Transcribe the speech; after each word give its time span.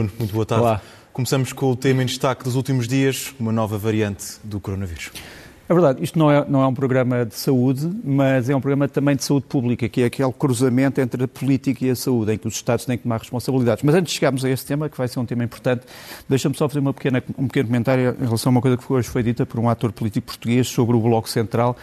Nuno, 0.00 0.10
muito 0.18 0.32
boa 0.32 0.46
tarde. 0.46 0.64
Olá. 0.64 0.82
Começamos 1.12 1.52
com 1.52 1.70
o 1.70 1.76
tema 1.76 2.02
em 2.02 2.06
destaque 2.06 2.42
dos 2.42 2.56
últimos 2.56 2.88
dias, 2.88 3.34
uma 3.38 3.52
nova 3.52 3.76
variante 3.76 4.38
do 4.42 4.58
coronavírus. 4.58 5.10
É 5.68 5.72
verdade, 5.74 6.02
isto 6.02 6.18
não 6.18 6.30
é, 6.30 6.44
não 6.48 6.62
é 6.62 6.66
um 6.66 6.74
programa 6.74 7.24
de 7.24 7.34
saúde, 7.34 7.88
mas 8.02 8.48
é 8.48 8.56
um 8.56 8.60
programa 8.60 8.88
também 8.88 9.14
de 9.14 9.22
saúde 9.22 9.46
pública, 9.46 9.88
que 9.88 10.02
é 10.02 10.06
aquele 10.06 10.32
cruzamento 10.32 11.00
entre 11.00 11.22
a 11.22 11.28
política 11.28 11.84
e 11.84 11.90
a 11.90 11.94
saúde, 11.94 12.32
em 12.32 12.38
que 12.38 12.48
os 12.48 12.54
Estados 12.54 12.86
têm 12.86 12.96
que 12.96 13.04
tomar 13.04 13.18
responsabilidades. 13.18 13.84
Mas 13.84 13.94
antes 13.94 14.12
de 14.12 14.18
chegarmos 14.18 14.44
a 14.44 14.50
este 14.50 14.66
tema, 14.66 14.88
que 14.88 14.96
vai 14.96 15.06
ser 15.06 15.20
um 15.20 15.26
tema 15.26 15.44
importante, 15.44 15.82
deixa-me 16.28 16.56
só 16.56 16.66
fazer 16.68 16.80
uma 16.80 16.94
pequena, 16.94 17.22
um 17.38 17.46
pequeno 17.46 17.68
comentário 17.68 18.16
em 18.18 18.24
relação 18.24 18.50
a 18.50 18.52
uma 18.52 18.60
coisa 18.60 18.76
que 18.76 18.92
hoje 18.92 19.08
foi 19.08 19.22
dita 19.22 19.44
por 19.44 19.60
um 19.60 19.68
ator 19.68 19.92
político 19.92 20.26
português 20.26 20.66
sobre 20.66 20.96
o 20.96 21.00
Bloco 21.00 21.28
Central. 21.28 21.76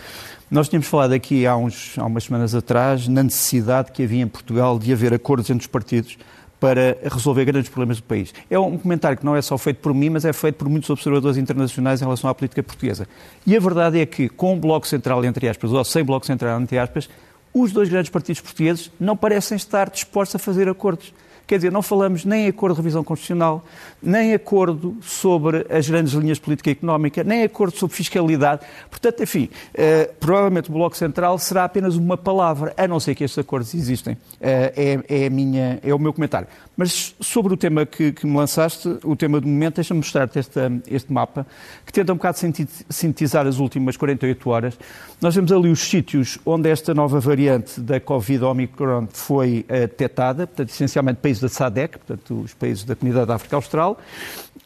Nós 0.50 0.68
tínhamos 0.68 0.88
falado 0.88 1.14
aqui 1.14 1.46
há, 1.46 1.56
uns, 1.56 1.94
há 1.98 2.06
umas 2.06 2.24
semanas 2.26 2.56
atrás 2.56 3.08
na 3.08 3.22
necessidade 3.22 3.92
que 3.92 4.04
havia 4.04 4.24
em 4.24 4.28
Portugal 4.28 4.80
de 4.80 4.92
haver 4.92 5.14
acordos 5.14 5.50
entre 5.50 5.62
os 5.62 5.68
partidos 5.68 6.18
para 6.60 6.98
resolver 7.04 7.46
grandes 7.46 7.70
problemas 7.70 7.98
do 7.98 8.04
país. 8.04 8.34
É 8.50 8.58
um 8.58 8.78
comentário 8.78 9.18
que 9.18 9.26
não 9.26 9.36
é 9.36 9.42
só 9.42 9.58
feito 9.58 9.78
por 9.78 9.94
mim, 9.94 10.10
mas 10.10 10.26
é 10.26 10.34
feito 10.34 10.56
por 10.56 10.68
muitos 10.68 10.90
observadores 10.90 11.38
internacionais 11.38 12.02
em 12.02 12.04
relação 12.04 12.30
à 12.30 12.36
política 12.36 12.64
portuguesa. 12.64 13.08
E 13.46 13.56
a 13.56 13.60
verdade 13.60 14.00
é 14.00 14.06
que, 14.06 14.28
com 14.28 14.56
o 14.56 14.60
Bloco 14.60 14.88
Central, 14.88 15.24
entre 15.24 15.48
aspas, 15.48 15.72
ou 15.72 15.84
sem 15.84 16.04
Bloco 16.04 16.26
Central, 16.26 16.60
entre 16.60 16.78
aspas, 16.80 17.10
os 17.54 17.72
dois 17.72 17.90
grandes 17.90 18.10
partidos 18.10 18.42
portugueses 18.42 18.92
não 19.00 19.16
parecem 19.16 19.56
estar 19.56 19.90
dispostos 19.90 20.36
a 20.36 20.40
fazer 20.40 20.68
acordos. 20.68 21.14
Quer 21.48 21.56
dizer, 21.56 21.72
não 21.72 21.82
falamos 21.82 22.26
nem 22.26 22.46
em 22.46 22.50
acordo 22.50 22.76
de 22.76 22.82
revisão 22.82 23.06
constitucional, 23.06 23.64
nem 24.04 24.34
acordo 24.34 24.98
sobre 25.02 25.66
as 25.70 25.90
grandes 25.90 26.12
linhas 26.12 26.38
de 26.38 26.44
política 26.44 26.70
económica, 26.70 27.24
nem 27.24 27.44
acordo 27.44 27.78
sobre 27.78 27.96
fiscalidade. 27.96 28.66
Portanto, 28.90 29.24
enfim, 29.24 29.50
eh, 29.74 30.12
provavelmente 30.20 30.70
o 30.70 30.74
Bloco 30.74 30.98
Central 30.98 31.40
será 31.40 31.64
apenas 31.64 31.96
uma 31.96 32.18
palavra, 32.18 32.74
a 32.76 32.86
não 32.86 33.00
ser 33.00 33.16
que 33.16 33.24
estes 33.24 33.40
acordos 33.40 33.74
existem. 33.74 34.18
Eh, 34.42 35.02
é, 35.10 35.26
é, 35.26 35.30
minha, 35.30 35.80
é 35.82 35.94
o 35.94 36.00
meu 36.00 36.12
comentário. 36.12 36.50
Mas 36.78 37.16
sobre 37.20 37.56
o 37.56 37.58
tema 37.58 37.88
que, 37.88 38.12
que 38.12 38.28
me 38.28 38.38
lançaste, 38.38 38.88
o 39.04 39.16
tema 39.16 39.42
do 39.42 39.48
momento, 39.48 39.76
deixa-me 39.76 39.98
mostrar-te 39.98 40.38
este, 40.38 40.60
este 40.88 41.12
mapa, 41.12 41.46
que 41.84 41.92
tenta 41.92 42.14
um 42.14 42.18
bocado 42.18 42.38
sintetizar 42.38 43.48
as 43.48 43.58
últimas 43.58 43.98
48 43.98 44.50
horas. 44.50 44.80
Nós 45.20 45.34
temos 45.34 45.52
ali 45.52 45.72
os 45.72 45.80
sítios 45.80 46.38
onde 46.46 46.70
esta 46.70 46.94
nova 46.94 47.20
variante 47.20 47.82
da 47.82 48.00
Covid-Omicron 48.00 49.08
foi 49.12 49.66
uh, 49.68 49.74
detectada, 49.74 50.46
portanto, 50.46 50.70
essencialmente 50.70 51.20
países 51.20 51.42
da 51.42 51.50
SADEC, 51.50 51.98
portanto, 51.98 52.42
os 52.42 52.54
países 52.54 52.84
da 52.84 52.96
Comunidade 52.96 53.26
da 53.26 53.36
África 53.36 53.56
Austral. 53.56 54.00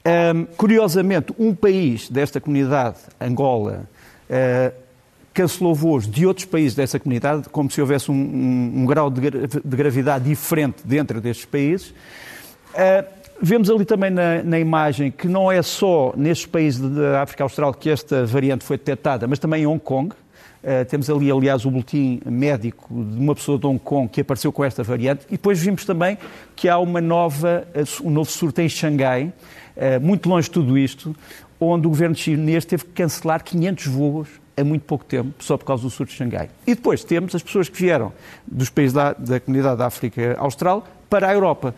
Um, 0.06 0.46
curiosamente, 0.58 1.34
um 1.40 1.56
país 1.56 2.10
desta 2.10 2.42
comunidade, 2.42 2.98
Angola, 3.22 3.86
uh, 4.30 4.81
cancelou 5.34 5.74
voos 5.74 6.08
de 6.08 6.26
outros 6.26 6.46
países 6.46 6.76
dessa 6.76 7.00
comunidade, 7.00 7.48
como 7.50 7.70
se 7.70 7.80
houvesse 7.80 8.12
um, 8.12 8.16
um, 8.16 8.82
um 8.82 8.86
grau 8.86 9.10
de, 9.10 9.22
de, 9.22 9.78
gravidade 9.78 10.26
diferente 10.26 10.82
dentro 10.84 11.22
destes 11.22 11.46
países. 11.46 11.90
Uh, 12.74 13.06
vemos 13.42 13.70
ali 13.70 13.86
também 13.86 14.10
na, 14.10 14.44
na, 14.44 14.60
imagem 14.60 15.10
que 15.10 15.28
não 15.28 15.52
é 15.52 15.62
só 15.62 16.14
nestes 16.18 16.46
países 16.46 16.80
da 16.82 17.22
África 17.22 17.44
Austral 17.44 17.74
que 17.74 17.90
esta 17.90 18.26
variante 18.26 18.64
foi 18.64 18.78
detectada, 18.78 19.28
mas 19.28 19.40
também 19.40 19.64
em 19.64 19.68
Hong 19.68 19.80
Kong. 19.80 20.14
Uh, 20.14 20.86
temos 20.86 21.10
ali, 21.10 21.32
aliás, 21.32 21.66
o 21.66 21.72
boletim 21.72 22.22
médico 22.26 22.88
de 22.94 23.20
uma 23.20 23.34
pessoa 23.34 23.58
de 23.58 23.66
Hong 23.66 23.80
Kong 23.80 24.10
que 24.10 24.22
apareceu 24.22 24.52
com 24.52 24.64
esta 24.64 24.84
variante. 24.84 25.26
E 25.28 25.32
depois 25.32 25.60
vimos 25.60 25.86
também 25.86 26.18
que 26.56 26.68
há 26.68 26.78
uma 26.78 27.02
nova, 27.02 27.66
um 28.04 28.12
novo 28.12 28.30
surto 28.30 28.62
em 28.62 28.70
Xangai, 28.70 29.34
uh, 29.78 30.00
muito 30.02 30.30
longe 30.30 30.50
de 30.50 30.52
tudo 30.52 30.78
isto, 30.78 31.16
onde 31.60 31.88
o 31.88 31.90
governo 31.90 32.16
chinês 32.16 32.66
teve 32.66 32.84
que 32.84 32.92
cancelar 32.92 33.44
500 33.44 33.88
voos 33.88 34.41
há 34.62 34.66
muito 34.66 34.84
pouco 34.84 35.04
tempo, 35.06 35.32
só 35.40 35.58
por 35.58 35.66
causa 35.66 35.84
do 35.84 35.90
surto 35.90 36.12
de 36.12 36.18
Xangai. 36.18 36.50
E 36.66 36.76
depois 36.76 37.04
temos 37.04 37.36
as 37.36 37.44
pessoas 37.44 37.68
que 37.68 37.78
vieram 37.78 38.14
dos 38.46 38.70
países 38.70 38.94
da, 38.94 39.14
da 39.14 39.40
comunidade 39.40 39.78
da 39.78 39.88
África 39.88 40.36
Austral 40.38 40.88
para 41.10 41.28
a 41.28 41.34
Europa. 41.34 41.76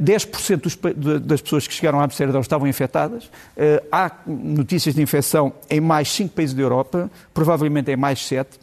10% 0.00 0.60
dos, 0.60 0.78
das 1.20 1.40
pessoas 1.40 1.66
que 1.66 1.74
chegaram 1.74 1.98
a 1.98 2.04
Amsterdão 2.04 2.40
estavam 2.40 2.68
infectadas. 2.68 3.28
Há 3.90 4.12
notícias 4.24 4.94
de 4.94 5.02
infecção 5.02 5.52
em 5.68 5.80
mais 5.80 6.08
5 6.12 6.32
países 6.32 6.54
da 6.54 6.62
Europa, 6.62 7.10
provavelmente 7.34 7.90
em 7.90 7.96
mais 7.96 8.24
7. 8.24 8.60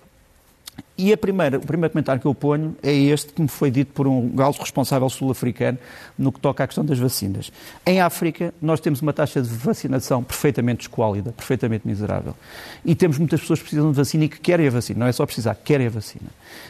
E 0.97 1.13
a 1.13 1.17
primeira, 1.17 1.57
o 1.57 1.61
primeiro 1.61 1.91
comentário 1.91 2.19
que 2.19 2.27
eu 2.27 2.33
ponho 2.33 2.75
é 2.81 2.91
este 2.91 3.31
que 3.31 3.39
me 3.39 3.47
foi 3.47 3.69
dito 3.69 3.93
por 3.93 4.07
um 4.07 4.33
alto 4.41 4.59
responsável 4.59 5.07
sul-africano 5.09 5.77
no 6.17 6.31
que 6.31 6.39
toca 6.39 6.63
à 6.63 6.67
questão 6.67 6.83
das 6.83 6.97
vacinas. 6.97 7.51
Em 7.85 8.01
África, 8.01 8.51
nós 8.59 8.79
temos 8.79 8.99
uma 8.99 9.13
taxa 9.13 9.39
de 9.39 9.47
vacinação 9.47 10.23
perfeitamente 10.23 10.81
esquálida, 10.81 11.31
perfeitamente 11.31 11.87
miserável. 11.87 12.35
E 12.83 12.95
temos 12.95 13.19
muitas 13.19 13.41
pessoas 13.41 13.59
que 13.59 13.65
precisam 13.65 13.91
de 13.91 13.97
vacina 13.97 14.25
e 14.25 14.29
que 14.29 14.39
querem 14.39 14.67
a 14.67 14.71
vacina. 14.71 15.01
Não 15.01 15.07
é 15.07 15.11
só 15.11 15.23
precisar, 15.23 15.53
querem 15.53 15.85
a 15.85 15.89
vacina, 15.91 16.29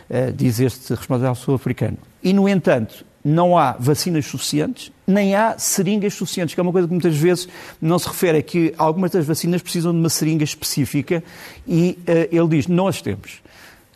uh, 0.09 0.33
diz 0.33 0.59
este 0.59 0.93
responsável 0.93 1.35
sul-africano. 1.35 1.97
E, 2.21 2.33
no 2.33 2.49
entanto, 2.49 3.05
não 3.23 3.57
há 3.57 3.77
vacinas 3.79 4.25
suficientes, 4.25 4.91
nem 5.05 5.35
há 5.35 5.57
seringas 5.57 6.13
suficientes, 6.13 6.53
que 6.53 6.59
é 6.59 6.63
uma 6.63 6.71
coisa 6.71 6.87
que 6.87 6.93
muitas 6.93 7.15
vezes 7.15 7.47
não 7.81 7.97
se 7.97 8.07
refere, 8.07 8.39
é 8.39 8.41
que 8.41 8.73
algumas 8.77 9.11
das 9.11 9.25
vacinas 9.25 9.61
precisam 9.61 9.93
de 9.93 9.99
uma 9.99 10.09
seringa 10.09 10.43
específica 10.43 11.23
e 11.65 11.97
uh, 12.01 12.35
ele 12.35 12.47
diz, 12.49 12.67
as 12.87 13.01
temos. 13.01 13.46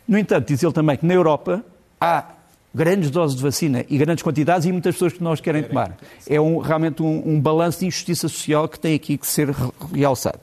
No 0.06 0.18
entanto, 0.18 0.48
diz 0.48 0.62
ele 0.62 0.72
também 0.72 0.96
que 0.96 1.06
na 1.06 1.14
Europa 1.14 1.64
há 2.00 2.24
grandes 2.74 3.10
doses 3.10 3.36
de 3.36 3.42
vacina 3.42 3.84
e 3.88 3.98
grandes 3.98 4.22
quantidades 4.22 4.66
e 4.66 4.72
muitas 4.72 4.94
pessoas 4.94 5.12
que 5.12 5.22
nós 5.22 5.40
querem 5.40 5.62
tomar. 5.62 5.96
É 6.28 6.40
um, 6.40 6.58
realmente 6.58 7.02
um, 7.02 7.22
um 7.26 7.40
balanço 7.40 7.80
de 7.80 7.86
injustiça 7.86 8.28
social 8.28 8.68
que 8.68 8.78
tem 8.78 8.94
aqui 8.94 9.18
que 9.18 9.26
ser 9.26 9.54
realçado. 9.94 10.40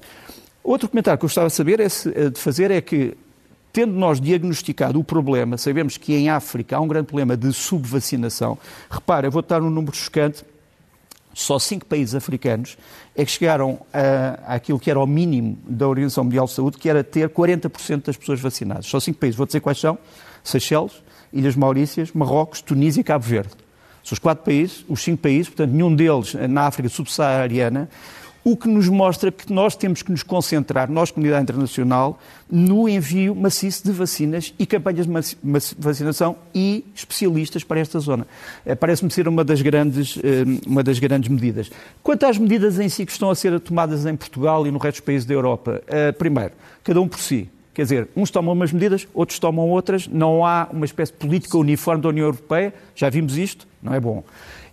Outro 0.63 0.87
comentário 0.87 1.17
que 1.17 1.25
eu 1.25 1.27
gostava 1.27 1.47
de, 1.47 1.53
saber 1.53 1.79
é, 1.79 1.87
de 2.29 2.39
fazer 2.39 2.69
é 2.69 2.79
que, 2.79 3.17
tendo 3.73 3.93
nós 3.93 4.21
diagnosticado 4.21 4.99
o 4.99 5.03
problema, 5.03 5.57
sabemos 5.57 5.97
que 5.97 6.13
em 6.13 6.29
África 6.29 6.77
há 6.77 6.79
um 6.79 6.87
grande 6.87 7.07
problema 7.07 7.35
de 7.35 7.51
subvacinação. 7.51 8.57
Repara, 8.89 9.27
eu 9.27 9.31
vou 9.31 9.41
dar 9.41 9.61
um 9.61 9.69
número 9.69 9.95
chocante. 9.95 10.43
Só 11.39 11.57
cinco 11.57 11.85
países 11.85 12.15
africanos 12.15 12.77
é 13.15 13.23
que 13.23 13.31
chegaram 13.31 13.79
a, 13.93 14.55
àquilo 14.55 14.77
que 14.77 14.91
era 14.91 14.99
o 14.99 15.07
mínimo 15.07 15.57
da 15.65 15.87
Organização 15.87 16.25
Mundial 16.25 16.45
de 16.45 16.51
Saúde, 16.51 16.77
que 16.77 16.89
era 16.89 17.01
ter 17.01 17.29
40% 17.29 18.03
das 18.03 18.17
pessoas 18.17 18.41
vacinadas. 18.41 18.87
Só 18.87 18.99
cinco 18.99 19.19
países. 19.19 19.37
Vou 19.37 19.45
dizer 19.45 19.61
quais 19.61 19.79
são. 19.79 19.97
Seychelles, 20.43 21.01
Ilhas 21.31 21.55
Maurícias, 21.55 22.11
Marrocos, 22.11 22.61
Tunísia 22.61 22.99
e 22.99 23.03
Cabo 23.05 23.23
Verde. 23.23 23.53
São 24.03 24.15
os 24.15 24.19
quatro 24.19 24.43
países, 24.43 24.83
os 24.89 25.01
cinco 25.01 25.21
países, 25.21 25.47
portanto, 25.47 25.71
nenhum 25.71 25.95
deles 25.95 26.33
na 26.33 26.63
África 26.63 26.89
subsaariana, 26.89 27.89
o 28.43 28.55
que 28.55 28.67
nos 28.67 28.87
mostra 28.87 29.31
que 29.31 29.51
nós 29.51 29.75
temos 29.75 30.01
que 30.01 30.11
nos 30.11 30.23
concentrar, 30.23 30.89
nós, 30.89 31.11
comunidade 31.11 31.43
internacional, 31.43 32.19
no 32.49 32.87
envio 32.87 33.35
maciço 33.35 33.83
de 33.83 33.91
vacinas 33.91 34.53
e 34.57 34.65
campanhas 34.65 35.05
de 35.05 35.75
vacinação 35.77 36.35
e 36.53 36.85
especialistas 36.95 37.63
para 37.63 37.79
esta 37.79 37.99
zona. 37.99 38.25
Eh, 38.65 38.75
parece-me 38.75 39.11
ser 39.11 39.27
uma 39.27 39.43
das, 39.43 39.61
grandes, 39.61 40.17
eh, 40.23 40.43
uma 40.65 40.83
das 40.83 40.99
grandes 40.99 41.29
medidas. 41.29 41.69
Quanto 42.01 42.25
às 42.25 42.37
medidas 42.37 42.79
em 42.79 42.89
si 42.89 43.05
que 43.05 43.11
estão 43.11 43.29
a 43.29 43.35
ser 43.35 43.59
tomadas 43.59 44.05
em 44.05 44.15
Portugal 44.15 44.65
e 44.65 44.71
no 44.71 44.79
resto 44.79 44.97
dos 44.97 45.05
países 45.05 45.25
da 45.25 45.33
Europa, 45.33 45.81
eh, 45.87 46.11
primeiro, 46.11 46.53
cada 46.83 46.99
um 46.99 47.07
por 47.07 47.19
si. 47.19 47.49
Quer 47.73 47.83
dizer, 47.83 48.09
uns 48.15 48.29
tomam 48.29 48.53
umas 48.53 48.73
medidas, 48.73 49.07
outros 49.13 49.39
tomam 49.39 49.69
outras, 49.69 50.07
não 50.07 50.45
há 50.45 50.67
uma 50.71 50.85
espécie 50.85 51.13
de 51.13 51.17
política 51.17 51.57
uniforme 51.57 52.01
da 52.01 52.09
União 52.09 52.25
Europeia, 52.25 52.73
já 52.95 53.09
vimos 53.09 53.37
isto, 53.37 53.67
não 53.81 53.93
é 53.93 53.99
bom. 53.99 54.23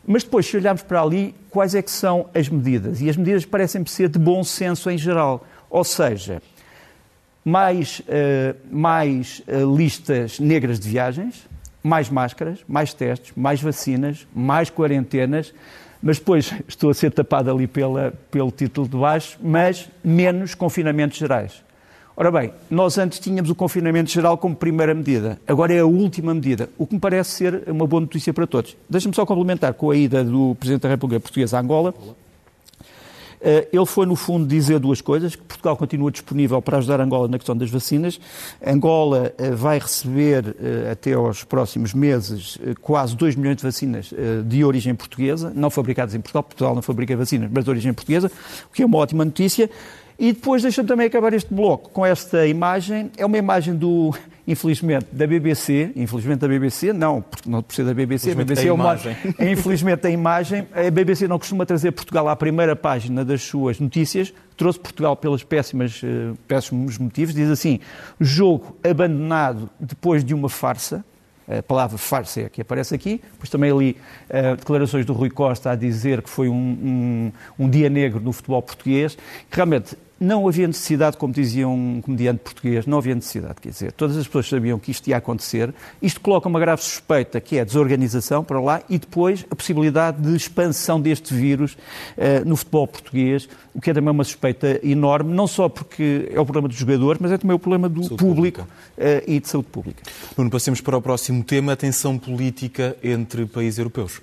Mas 0.07 0.23
depois, 0.23 0.47
se 0.47 0.57
olharmos 0.57 0.83
para 0.83 1.03
ali, 1.03 1.35
quais 1.51 1.75
é 1.75 1.83
que 1.83 1.91
são 1.91 2.29
as 2.33 2.49
medidas? 2.49 3.01
E 3.01 3.11
as 3.11 3.17
medidas 3.17 3.45
parecem 3.45 3.85
ser 3.87 4.09
de 4.09 4.19
bom 4.19 4.45
senso 4.45 4.89
em 4.89 4.97
geral. 4.97 5.45
Ou 5.69 5.83
seja, 5.83 6.41
mais, 7.45 8.01
uh, 8.01 8.57
mais 8.71 9.43
uh, 9.49 9.77
listas 9.77 10.39
negras 10.39 10.79
de 10.79 10.89
viagens, 10.89 11.49
mais 11.83 12.09
máscaras, 12.09 12.61
mais 12.69 12.95
testes, 12.95 13.33
mais 13.37 13.61
vacinas, 13.61 14.27
mais 14.35 14.71
quarentenas, 14.71 15.53
mas 16.01 16.19
depois 16.19 16.53
estou 16.69 16.91
a 16.91 16.95
ser 16.95 17.11
tapado 17.11 17.51
ali 17.51 17.67
pela, 17.67 18.13
pelo 18.31 18.53
título 18.53 18.89
de 18.89 18.97
baixo, 18.97 19.39
mas 19.43 19.91
menos 20.05 20.55
confinamentos 20.55 21.19
gerais. 21.19 21.66
Ora 22.19 22.31
bem, 22.31 22.51
nós 22.71 22.97
antes 22.97 23.19
tínhamos 23.19 23.51
o 23.51 23.55
confinamento 23.55 24.11
geral 24.11 24.39
como 24.39 24.57
primeira 24.57 24.95
medida, 24.95 25.39
agora 25.47 25.75
é 25.75 25.81
a 25.81 25.85
última 25.85 26.33
medida, 26.33 26.71
o 26.79 26.87
que 26.87 26.95
me 26.95 27.01
parece 27.01 27.33
ser 27.33 27.65
uma 27.67 27.87
boa 27.87 28.01
notícia 28.01 28.33
para 28.33 28.47
todos. 28.47 28.75
Deixa-me 28.89 29.15
só 29.15 29.27
complementar 29.27 29.75
com 29.75 29.91
a 29.91 29.97
ida 29.97 30.25
do 30.25 30.57
Presidente 30.59 30.85
da 30.85 30.89
República 30.89 31.21
Portuguesa 31.21 31.59
a 31.59 31.61
Angola. 31.61 31.93
Eh, 33.39 33.69
ele 33.71 33.85
foi, 33.85 34.07
no 34.07 34.17
fundo, 34.17 34.47
dizer 34.47 34.79
duas 34.79 35.03
coisas: 35.03 35.37
que 35.37 35.43
Portugal 35.43 35.77
continua 35.77 36.11
disponível 36.11 36.63
para 36.63 36.79
ajudar 36.79 37.03
Angola 37.03 37.29
na 37.29 37.37
questão 37.37 37.55
das 37.55 37.69
vacinas. 37.69 38.19
Angola 38.67 39.35
eh, 39.37 39.51
vai 39.51 39.79
receber, 39.79 40.57
eh, 40.59 40.93
até 40.93 41.13
aos 41.13 41.45
próximos 41.45 41.93
meses, 41.93 42.59
quase 42.81 43.15
2 43.15 43.37
milhões 43.37 43.59
de 43.59 43.63
vacinas 43.63 44.11
de 44.47 44.65
origem 44.65 44.95
portuguesa, 44.95 45.53
não 45.55 45.69
fabricadas 45.69 46.15
em 46.15 46.21
Portugal. 46.21 46.43
Portugal 46.45 46.75
não 46.75 46.81
fabrica 46.81 47.15
vacinas, 47.15 47.51
mas 47.53 47.63
de 47.63 47.69
origem 47.69 47.93
portuguesa, 47.93 48.33
o 48.71 48.73
que 48.73 48.83
é 48.83 48.87
uma 48.87 48.97
ótima 48.97 49.23
notícia. 49.23 49.69
E 50.19 50.33
depois 50.33 50.63
deixa-me 50.63 50.89
também 50.89 51.07
acabar 51.07 51.33
este 51.35 51.53
bloco 51.53 51.91
com 51.91 52.05
esta 52.05 52.47
imagem. 52.47 53.11
É 53.19 53.27
uma 53.27 53.37
imagem 53.37 53.75
do, 53.75 54.15
infelizmente, 54.49 55.07
da 55.13 55.27
BBC. 55.27 55.93
Infelizmente 55.95 56.41
da 56.41 56.49
BBC, 56.49 56.93
não, 56.93 57.21
porque 57.21 57.51
não 57.51 57.63
por 57.63 57.75
ser 57.75 57.85
da 57.85 57.93
BBC. 57.93 58.31
A 58.31 58.35
BBC 58.35 58.69
é 58.69 58.73
uma 58.73 58.85
imagem. 58.85 59.17
É, 59.39 59.51
infelizmente 59.51 60.07
a 60.07 60.11
imagem. 60.11 60.67
A 60.75 60.91
BBC 60.91 61.29
não 61.29 61.39
costuma 61.39 61.67
trazer 61.67 61.93
Portugal 61.93 62.29
à 62.29 62.37
primeira 62.37 62.75
página 62.75 63.25
das 63.25 63.43
suas 63.43 63.79
notícias. 63.79 64.33
Trouxe 64.57 64.81
Portugal 64.81 65.15
pelos 65.17 65.45
péssimas, 65.45 66.03
uh, 66.03 66.35
péssimos 66.49 66.97
motivos. 66.97 67.35
Diz 67.35 67.51
assim: 67.51 67.81
jogo 68.19 68.75
abandonado 68.83 69.69
depois 69.79 70.25
de 70.25 70.33
uma 70.33 70.49
farsa. 70.49 71.05
a 71.47 71.63
palavra 71.63 71.99
farsa 71.99 72.41
é 72.41 72.49
que 72.49 72.63
aparece 72.63 72.95
aqui, 72.95 73.21
pois 73.39 73.51
também 73.51 73.71
ali 73.71 73.99
uh, 74.31 74.57
declarações 74.57 75.05
do 75.05 75.13
Rui 75.13 75.29
Costa 75.29 75.73
a 75.73 75.77
dizer 75.77 76.23
que 76.23 76.31
foi 76.31 76.49
um, 76.49 76.55
um, 76.55 77.33
um 77.59 77.69
dia 77.69 77.91
negro 77.91 78.19
no 78.19 78.33
futebol 78.33 78.63
português, 78.63 79.15
que 79.51 79.57
realmente 79.57 79.95
não 80.19 80.49
havia 80.49 80.67
necessidade, 80.67 81.17
como 81.17 81.33
dizia 81.33 81.69
um 81.69 82.01
comediante 82.01 82.41
português, 82.41 82.87
não 82.87 82.99
havia 82.99 83.15
necessidade, 83.15 83.57
quer 83.61 83.69
dizer, 83.69 83.93
todas 83.93 84.17
as 84.17 84.27
pessoas 84.27 84.49
sabiam 84.49 84.79
que 84.79 84.91
isto 84.91 85.07
ia 85.09 85.17
acontecer. 85.17 85.75
Isto 86.01 86.21
coloca 86.21 86.49
uma 86.49 86.59
grave 86.59 86.83
suspeita, 86.83 87.41
que 87.41 87.59
é 87.59 87.61
a 87.61 87.65
desorganização 87.65 88.43
para 88.43 88.59
lá, 88.59 88.83
e 88.89 88.99
depois 88.99 89.45
a 89.51 89.55
possibilidade 89.55 90.23
de 90.23 90.35
expansão 90.35 91.01
deste 91.01 91.35
vírus 91.35 91.75
uh, 92.17 92.49
no 92.49 92.57
futebol 92.57 92.87
português, 92.87 93.49
o 93.75 93.81
que 93.81 93.91
é 93.91 93.95
também 93.95 94.11
uma 94.11 94.25
suspeita 94.25 94.81
enorme, 94.83 95.35
não 95.35 95.47
só 95.47 95.69
porque 95.69 96.31
é 96.33 96.41
o 96.41 96.45
problema 96.45 96.69
dos 96.69 96.79
jogadores, 96.79 97.21
mas 97.21 97.33
é 97.33 97.39
também 97.39 97.55
o 97.55 97.59
problema 97.59 97.89
do 97.89 98.03
saúde 98.03 98.17
público 98.17 98.63
uh, 98.63 98.67
e 99.27 99.39
de 99.39 99.49
saúde 99.49 99.69
pública. 99.69 100.03
Nuno, 100.37 100.51
passemos 100.51 100.81
para 100.81 100.97
o 100.97 101.03
próximo 101.03 101.45
tema, 101.45 101.73
a 101.73 101.77
tensão 101.77 102.17
política 102.17 102.97
entre 103.03 103.45
países 103.45 103.79
europeus. 103.79 104.23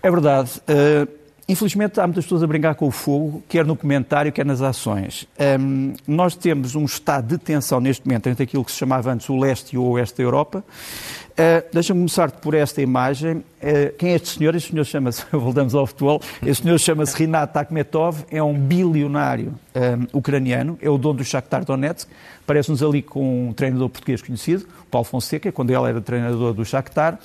É 0.00 0.10
verdade. 0.10 0.60
Uh, 0.68 1.18
Infelizmente, 1.50 1.98
há 1.98 2.06
muitas 2.06 2.26
pessoas 2.26 2.42
a 2.42 2.46
brincar 2.46 2.74
com 2.74 2.86
o 2.86 2.90
fogo, 2.90 3.42
quer 3.48 3.64
no 3.64 3.74
comentário, 3.74 4.30
quer 4.30 4.44
nas 4.44 4.60
ações. 4.60 5.26
Um, 5.58 5.94
nós 6.06 6.36
temos 6.36 6.74
um 6.74 6.84
estado 6.84 7.28
de 7.28 7.38
tensão 7.38 7.80
neste 7.80 8.06
momento 8.06 8.28
entre 8.28 8.42
aquilo 8.42 8.62
que 8.62 8.70
se 8.70 8.76
chamava 8.76 9.10
antes 9.10 9.30
o 9.30 9.36
leste 9.38 9.72
e 9.72 9.78
o 9.78 9.82
oeste 9.84 10.18
da 10.18 10.24
Europa. 10.24 10.62
Uh, 11.32 11.64
Deixa-me 11.72 12.00
começar 12.00 12.32
por 12.32 12.52
esta 12.52 12.82
imagem. 12.82 13.36
Uh, 13.36 13.96
quem 13.96 14.10
é 14.10 14.16
este 14.16 14.36
senhor? 14.36 14.54
Este 14.54 14.72
senhor 14.72 14.84
chama-se, 14.84 15.24
voltamos 15.32 15.74
ao 15.74 15.86
futebol, 15.86 16.20
este 16.44 16.64
senhor 16.64 16.78
chama-se 16.78 17.16
Rinat 17.16 17.56
Akhmetov, 17.56 18.26
é 18.30 18.42
um 18.42 18.52
bilionário 18.52 19.54
um, 19.74 20.18
ucraniano, 20.18 20.78
é 20.82 20.90
o 20.90 20.98
dono 20.98 21.20
do 21.20 21.24
Shakhtar 21.24 21.64
Donetsk, 21.64 22.10
parece-nos 22.46 22.82
ali 22.82 23.00
com 23.00 23.48
um 23.48 23.52
treinador 23.54 23.88
português 23.88 24.20
conhecido, 24.20 24.66
Paulo 24.90 25.06
Fonseca, 25.06 25.50
quando 25.50 25.70
ele 25.70 25.88
era 25.88 26.00
treinador 26.02 26.52
do 26.52 26.62
Shakhtar. 26.62 27.18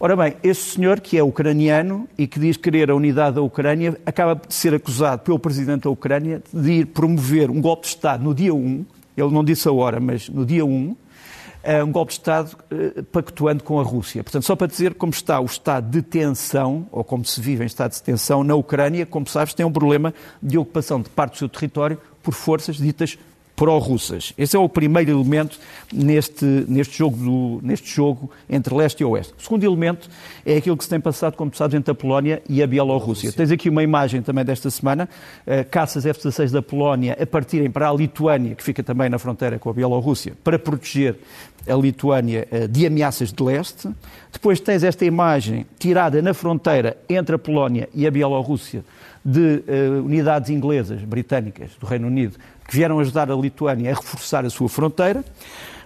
Ora 0.00 0.14
bem, 0.14 0.36
este 0.44 0.76
senhor, 0.76 1.00
que 1.00 1.18
é 1.18 1.22
ucraniano 1.24 2.08
e 2.16 2.28
que 2.28 2.38
diz 2.38 2.56
querer 2.56 2.88
a 2.88 2.94
unidade 2.94 3.34
da 3.34 3.42
Ucrânia, 3.42 4.00
acaba 4.06 4.36
de 4.36 4.54
ser 4.54 4.72
acusado 4.72 5.22
pelo 5.22 5.40
presidente 5.40 5.82
da 5.82 5.90
Ucrânia 5.90 6.40
de 6.52 6.70
ir 6.70 6.86
promover 6.86 7.50
um 7.50 7.60
golpe 7.60 7.82
de 7.82 7.88
Estado 7.88 8.22
no 8.22 8.32
dia 8.32 8.54
1, 8.54 8.86
ele 9.16 9.30
não 9.32 9.42
disse 9.42 9.66
a 9.66 9.72
hora, 9.72 9.98
mas 9.98 10.28
no 10.28 10.46
dia 10.46 10.64
1, 10.64 10.96
eh, 11.64 11.82
um 11.82 11.90
golpe 11.90 12.10
de 12.10 12.18
Estado 12.20 12.56
uh, 12.70 13.02
pactuando 13.06 13.64
com 13.64 13.80
a 13.80 13.82
Rússia. 13.82 14.22
Portanto, 14.22 14.44
só 14.44 14.54
para 14.54 14.68
dizer 14.68 14.94
como 14.94 15.10
está 15.10 15.40
o 15.40 15.46
estado 15.46 15.90
de 15.90 16.00
tensão, 16.00 16.86
ou 16.92 17.02
como 17.02 17.24
se 17.24 17.40
vive 17.40 17.64
em 17.64 17.66
estado 17.66 17.90
de 17.90 18.00
tensão 18.00 18.44
na 18.44 18.54
Ucrânia, 18.54 19.04
como 19.04 19.26
sabes, 19.26 19.52
tem 19.52 19.66
um 19.66 19.72
problema 19.72 20.14
de 20.40 20.56
ocupação 20.56 21.02
de 21.02 21.08
parte 21.08 21.32
do 21.32 21.38
seu 21.38 21.48
território 21.48 21.98
por 22.22 22.32
forças 22.32 22.76
ditas 22.76 23.18
pró-russas. 23.58 24.32
Esse 24.38 24.56
é 24.56 24.58
o 24.58 24.68
primeiro 24.68 25.10
elemento 25.10 25.58
neste, 25.92 26.44
neste, 26.68 26.96
jogo 26.96 27.16
do, 27.16 27.60
neste 27.60 27.92
jogo 27.92 28.30
entre 28.48 28.72
leste 28.72 29.00
e 29.00 29.04
oeste. 29.04 29.34
O 29.36 29.42
segundo 29.42 29.64
elemento 29.64 30.08
é 30.46 30.56
aquilo 30.56 30.76
que 30.76 30.84
se 30.84 30.90
tem 30.90 31.00
passado, 31.00 31.34
como 31.34 31.52
sabes, 31.52 31.74
entre 31.74 31.90
a 31.90 31.94
Polónia 31.94 32.40
e 32.48 32.62
a 32.62 32.66
Bielorrússia. 32.68 33.32
Tens 33.32 33.50
aqui 33.50 33.68
uma 33.68 33.82
imagem 33.82 34.22
também 34.22 34.44
desta 34.44 34.70
semana, 34.70 35.08
uh, 35.44 35.68
caças 35.68 36.06
F-16 36.06 36.52
da 36.52 36.62
Polónia 36.62 37.18
a 37.20 37.26
partirem 37.26 37.68
para 37.68 37.88
a 37.88 37.92
Lituânia, 37.92 38.54
que 38.54 38.62
fica 38.62 38.80
também 38.80 39.10
na 39.10 39.18
fronteira 39.18 39.58
com 39.58 39.68
a 39.68 39.72
Bielorrússia, 39.72 40.34
para 40.44 40.56
proteger 40.56 41.16
a 41.68 41.74
Lituânia 41.74 42.46
uh, 42.52 42.68
de 42.68 42.86
ameaças 42.86 43.32
de 43.32 43.42
leste. 43.42 43.88
Depois 44.32 44.60
tens 44.60 44.84
esta 44.84 45.04
imagem 45.04 45.66
tirada 45.80 46.22
na 46.22 46.32
fronteira 46.32 46.96
entre 47.08 47.34
a 47.34 47.38
Polónia 47.38 47.88
e 47.92 48.06
a 48.06 48.10
Bielorrússia 48.10 48.84
de 49.24 49.64
uh, 49.66 50.04
unidades 50.04 50.48
inglesas, 50.48 51.02
britânicas, 51.02 51.72
do 51.80 51.86
Reino 51.86 52.06
Unido, 52.06 52.36
que 52.68 52.76
vieram 52.76 53.00
ajudar 53.00 53.30
a 53.30 53.34
Lituânia 53.34 53.92
a 53.92 53.94
reforçar 53.94 54.44
a 54.44 54.50
sua 54.50 54.68
fronteira. 54.68 55.24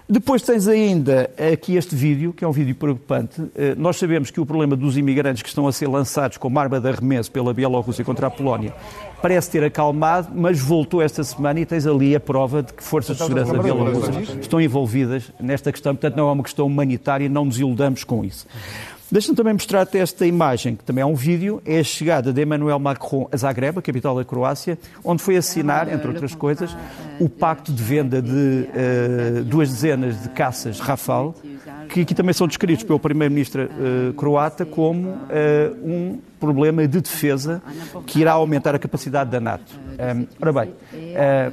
Depois 0.09 0.43
tens 0.43 0.67
ainda 0.67 1.31
aqui 1.53 1.77
este 1.77 1.95
vídeo, 1.95 2.33
que 2.33 2.45
é 2.45 2.49
um 2.49 2.53
vídeo 2.53 2.75
preocupante. 2.75 3.41
Eh, 3.55 3.75
nós 3.79 3.97
sabemos 3.97 4.31
que 4.31 4.41
o 4.41 4.45
problema 4.45 4.77
dos 4.77 4.99
imigrantes 4.99 5.43
que 5.43 5.49
estão 5.49 5.67
a 5.67 5.73
ser 5.73 5.87
lançados 5.89 6.37
como 6.37 6.59
arma 6.59 6.81
de 6.81 6.89
arremesso 6.89 7.31
pela 7.31 7.55
Bielorrússia 7.55 8.05
contra 8.05 8.27
a 8.27 8.31
Polónia 8.31 8.75
parece 9.23 9.53
ter 9.53 9.63
acalmado, 9.63 10.29
mas 10.35 10.61
voltou 10.61 11.01
esta 11.01 11.23
semana 11.23 11.61
e 11.61 11.65
tens 11.65 11.87
ali 11.87 12.17
a 12.17 12.21
prova 12.21 12.65
de 12.65 12.73
que 12.73 12.83
forças 12.83 13.17
de 13.17 13.23
segurança 13.23 13.57
bielorrussas 13.57 14.17
estão 14.41 14.61
envolvidas 14.61 15.31
nesta 15.41 15.71
questão. 15.71 15.95
Portanto, 15.95 16.17
não 16.17 16.29
é 16.29 16.33
uma 16.33 16.43
questão 16.43 16.67
humanitária, 16.67 17.29
não 17.29 17.45
nos 17.45 17.61
iludamos 17.61 18.03
com 18.03 18.25
isso. 18.25 18.47
Deixa-me 19.13 19.37
também 19.37 19.53
mostrar-te 19.53 19.99
esta 19.99 20.27
imagem, 20.27 20.75
que 20.75 20.83
também 20.85 21.03
é 21.03 21.05
um 21.05 21.15
vídeo, 21.15 21.61
é 21.67 21.81
a 21.81 21.85
chegada 21.85 22.33
de 22.33 22.41
Emmanuel 22.41 22.79
Macron 22.79 23.29
a 23.31 23.37
Zagreb, 23.37 23.79
a 23.79 23.83
capital 23.83 24.17
da 24.17 24.25
Croácia, 24.25 24.79
onde 25.05 25.23
foi 25.23 25.37
assinar, 25.37 25.93
entre 25.93 26.09
outras 26.09 26.35
coisas, 26.35 26.75
o 27.21 27.29
pacto 27.29 27.75
de 27.75 27.83
venda 27.83 28.23
de 28.23 28.31
uh, 28.31 29.45
duas 29.45 29.69
dezenas 29.69 30.23
de 30.23 30.31
caças 30.31 30.81
Rafale, 30.81 31.35
que 31.93 32.01
aqui 32.01 32.15
também 32.15 32.33
são 32.33 32.47
descritos 32.47 32.85
pelo 32.85 32.99
primeiro-ministro 32.99 33.65
uh, 33.65 34.15
croata 34.15 34.65
como 34.65 35.11
uh, 35.11 35.19
um 35.85 36.19
problema 36.41 36.89
de 36.89 37.01
defesa 37.01 37.63
que 38.07 38.21
irá 38.21 38.33
aumentar 38.33 38.75
a 38.75 38.79
capacidade 38.79 39.31
da 39.31 39.39
NATO. 39.39 39.79
Um, 39.93 40.27
ora 40.41 40.53
bem, 40.53 40.71
uh, 40.71 41.53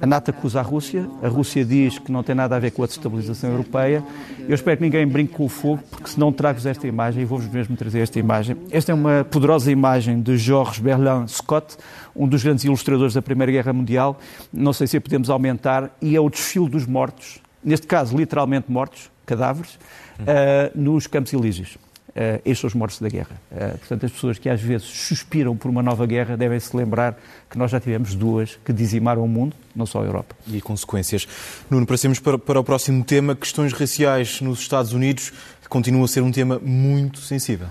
a 0.00 0.06
NATO 0.06 0.30
acusa 0.30 0.60
a 0.60 0.62
Rússia, 0.62 1.08
a 1.22 1.28
Rússia 1.28 1.64
diz 1.64 1.98
que 1.98 2.12
não 2.12 2.22
tem 2.22 2.34
nada 2.34 2.54
a 2.54 2.58
ver 2.58 2.70
com 2.70 2.84
a 2.84 2.86
destabilização 2.86 3.50
europeia. 3.50 4.04
Eu 4.46 4.54
espero 4.54 4.76
que 4.76 4.82
ninguém 4.82 5.06
brinque 5.06 5.32
com 5.32 5.46
o 5.46 5.48
fogo, 5.48 5.82
porque 5.90 6.10
se 6.10 6.20
não 6.20 6.30
trago-vos 6.30 6.66
esta 6.66 6.86
imagem, 6.86 7.22
e 7.22 7.24
vou-vos 7.24 7.48
mesmo 7.48 7.74
trazer 7.74 8.00
esta 8.00 8.18
imagem. 8.18 8.56
Esta 8.70 8.92
é 8.92 8.94
uma 8.94 9.24
poderosa 9.24 9.72
imagem 9.72 10.20
de 10.20 10.36
Georges 10.36 10.80
Berlin 10.80 11.26
Scott, 11.26 11.78
um 12.14 12.28
dos 12.28 12.44
grandes 12.44 12.64
ilustradores 12.64 13.14
da 13.14 13.22
Primeira 13.22 13.50
Guerra 13.50 13.72
Mundial. 13.72 14.18
Não 14.52 14.74
sei 14.74 14.86
se 14.86 14.98
a 14.98 15.00
podemos 15.00 15.30
aumentar, 15.30 15.90
e 16.00 16.14
é 16.14 16.20
o 16.20 16.28
desfile 16.28 16.68
dos 16.68 16.86
mortos, 16.86 17.40
neste 17.64 17.86
caso 17.86 18.16
literalmente 18.16 18.70
mortos, 18.70 19.11
cadáveres, 19.32 19.74
uh, 20.20 20.70
nos 20.74 21.06
Campos 21.06 21.32
Elíseos. 21.32 21.76
Uh, 22.10 22.36
estes 22.44 22.58
são 22.58 22.68
os 22.68 22.74
mortos 22.74 23.00
da 23.00 23.08
guerra. 23.08 23.40
Uh, 23.50 23.78
portanto, 23.78 24.04
as 24.04 24.12
pessoas 24.12 24.38
que 24.38 24.48
às 24.48 24.60
vezes 24.60 24.86
suspiram 24.86 25.56
por 25.56 25.70
uma 25.70 25.82
nova 25.82 26.04
guerra 26.04 26.36
devem 26.36 26.60
se 26.60 26.76
lembrar 26.76 27.18
que 27.48 27.56
nós 27.56 27.70
já 27.70 27.80
tivemos 27.80 28.14
duas 28.14 28.58
que 28.62 28.72
dizimaram 28.72 29.24
o 29.24 29.28
mundo, 29.28 29.56
não 29.74 29.86
só 29.86 30.02
a 30.02 30.04
Europa. 30.04 30.36
E 30.46 30.60
consequências. 30.60 31.26
Nuno, 31.70 31.86
passemos 31.86 32.18
para, 32.18 32.38
para 32.38 32.60
o 32.60 32.64
próximo 32.64 33.02
tema, 33.02 33.34
questões 33.34 33.72
raciais 33.72 34.42
nos 34.42 34.60
Estados 34.60 34.92
Unidos, 34.92 35.32
que 35.62 35.68
continua 35.70 36.04
a 36.04 36.08
ser 36.08 36.20
um 36.20 36.30
tema 36.30 36.58
muito 36.58 37.20
sensível. 37.20 37.68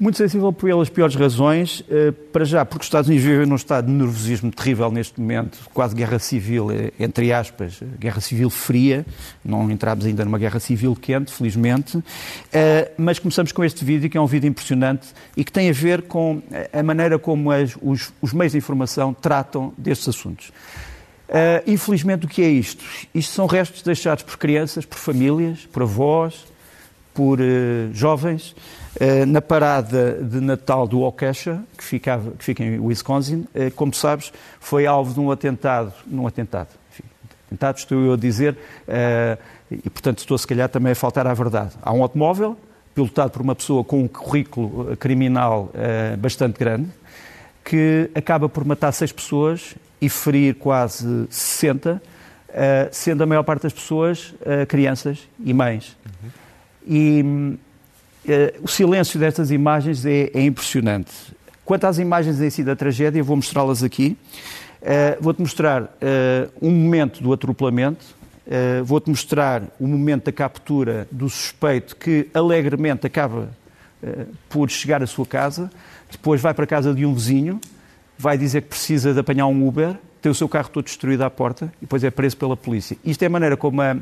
Muito 0.00 0.16
sensível 0.16 0.52
pelas 0.52 0.88
piores 0.88 1.16
razões. 1.16 1.82
Eh, 1.90 2.12
para 2.32 2.44
já, 2.44 2.64
porque 2.64 2.82
os 2.82 2.86
Estados 2.86 3.08
Unidos 3.08 3.26
vivem 3.26 3.46
num 3.46 3.56
estado 3.56 3.88
de 3.88 3.92
nervosismo 3.92 4.48
terrível 4.52 4.92
neste 4.92 5.20
momento, 5.20 5.58
quase 5.74 5.92
guerra 5.92 6.20
civil, 6.20 6.70
eh, 6.70 6.92
entre 7.00 7.32
aspas, 7.32 7.80
guerra 7.98 8.20
civil 8.20 8.48
fria. 8.48 9.04
Não 9.44 9.68
entramos 9.68 10.06
ainda 10.06 10.24
numa 10.24 10.38
guerra 10.38 10.60
civil 10.60 10.94
quente, 10.94 11.32
felizmente. 11.32 12.00
Eh, 12.52 12.92
mas 12.96 13.18
começamos 13.18 13.50
com 13.50 13.64
este 13.64 13.84
vídeo, 13.84 14.08
que 14.08 14.16
é 14.16 14.20
um 14.20 14.26
vídeo 14.26 14.46
impressionante 14.46 15.08
e 15.36 15.42
que 15.44 15.50
tem 15.50 15.68
a 15.68 15.72
ver 15.72 16.02
com 16.02 16.40
a 16.72 16.82
maneira 16.84 17.18
como 17.18 17.50
as, 17.50 17.76
os, 17.82 18.12
os 18.22 18.32
meios 18.32 18.52
de 18.52 18.58
informação 18.58 19.12
tratam 19.12 19.74
destes 19.76 20.10
assuntos. 20.10 20.52
infelizmente, 21.66 22.24
o 22.24 22.28
que 22.28 22.40
é 22.40 22.48
isto? 22.48 22.84
Isto 23.12 23.32
são 23.32 23.46
restos 23.46 23.82
deixados 23.82 24.22
por 24.22 24.38
crianças, 24.38 24.86
por 24.86 24.96
famílias, 24.96 25.66
por 25.72 25.82
avós, 25.82 26.46
por 27.12 27.40
jovens 27.92 28.54
na 29.26 29.40
parada 29.40 30.14
de 30.22 30.40
Natal 30.40 30.86
do 30.86 31.00
Waukesha, 31.00 31.62
que, 31.76 31.84
ficava, 31.84 32.32
que 32.32 32.44
fica 32.44 32.64
em 32.64 32.80
Wisconsin, 32.80 33.46
eh, 33.54 33.70
como 33.70 33.94
sabes, 33.94 34.32
foi 34.58 34.86
alvo 34.86 35.14
de 35.14 35.20
um 35.20 35.30
atentado, 35.30 35.92
num 36.04 36.26
atentado, 36.26 36.70
enfim, 36.90 37.04
atentado 37.46 37.78
estou 37.78 38.04
eu 38.04 38.12
a 38.14 38.16
dizer, 38.16 38.56
eh, 38.88 39.38
e 39.70 39.88
portanto 39.88 40.18
estou 40.18 40.36
se 40.36 40.46
calhar 40.46 40.68
também 40.68 40.92
a 40.92 40.94
faltar 40.96 41.28
à 41.28 41.34
verdade. 41.34 41.76
Há 41.80 41.92
um 41.92 42.02
automóvel, 42.02 42.56
pilotado 42.92 43.30
por 43.30 43.40
uma 43.40 43.54
pessoa 43.54 43.84
com 43.84 44.00
um 44.00 44.08
currículo 44.08 44.96
criminal 44.96 45.70
bastante 46.18 46.58
grande, 46.58 46.88
que 47.64 48.10
acaba 48.12 48.48
por 48.48 48.64
matar 48.64 48.90
seis 48.90 49.12
pessoas 49.12 49.76
e 50.00 50.08
ferir 50.08 50.56
quase 50.56 51.26
60, 51.30 52.02
sendo 52.90 53.22
a 53.22 53.26
maior 53.26 53.44
parte 53.44 53.62
das 53.64 53.72
pessoas 53.72 54.34
crianças 54.66 55.28
e 55.38 55.54
mães. 55.54 55.96
Uhum. 56.04 56.30
E 56.88 57.58
eh, 58.28 58.54
o 58.62 58.68
silêncio 58.68 59.18
destas 59.18 59.50
imagens 59.50 60.04
é, 60.04 60.30
é, 60.34 60.42
impressionante. 60.42 61.10
Quanto 61.64 61.84
às 61.84 61.98
imagens 61.98 62.40
em 62.40 62.50
si 62.50 62.62
da 62.62 62.76
tragédia, 62.76 63.22
vou 63.22 63.36
mostrá-las 63.36 63.82
aqui. 63.82 64.16
Uh, 64.80 65.20
Vou-te 65.20 65.40
mostrar 65.40 65.82
uh, 65.82 65.88
um 66.62 66.70
momento 66.70 67.22
do 67.22 67.32
atropelamento, 67.32 68.04
uh, 68.46 68.84
vou-te 68.84 69.10
mostrar 69.10 69.62
o 69.80 69.86
momento 69.86 70.26
da 70.26 70.32
captura 70.32 71.08
do 71.10 71.28
suspeito 71.28 71.96
que 71.96 72.28
alegremente 72.32 73.06
acaba 73.06 73.48
por 74.48 74.70
chegar 74.70 75.02
à 75.02 75.06
sua 75.08 75.26
casa, 75.26 75.68
depois 76.08 76.40
vai 76.40 76.54
para 76.54 76.62
a 76.62 76.66
casa 76.68 76.94
de 76.94 77.04
um 77.04 77.12
vizinho, 77.12 77.60
vai 78.16 78.38
dizer 78.38 78.62
que 78.62 78.68
precisa 78.68 79.12
de 79.12 79.18
apanhar 79.18 79.48
um 79.48 79.66
Uber, 79.66 79.96
tem 80.22 80.30
o 80.30 80.34
seu 80.36 80.48
carro 80.48 80.68
todo 80.68 80.84
destruído 80.84 81.22
à 81.22 81.28
porta 81.28 81.64
e 81.78 81.80
depois 81.80 82.04
é 82.04 82.10
preso 82.10 82.36
pela 82.36 82.56
polícia. 82.56 82.96
Isto 83.04 83.24
é 83.24 83.26
a 83.26 83.30
maneira 83.30 83.56
como 83.56 83.82
a, 83.82 83.96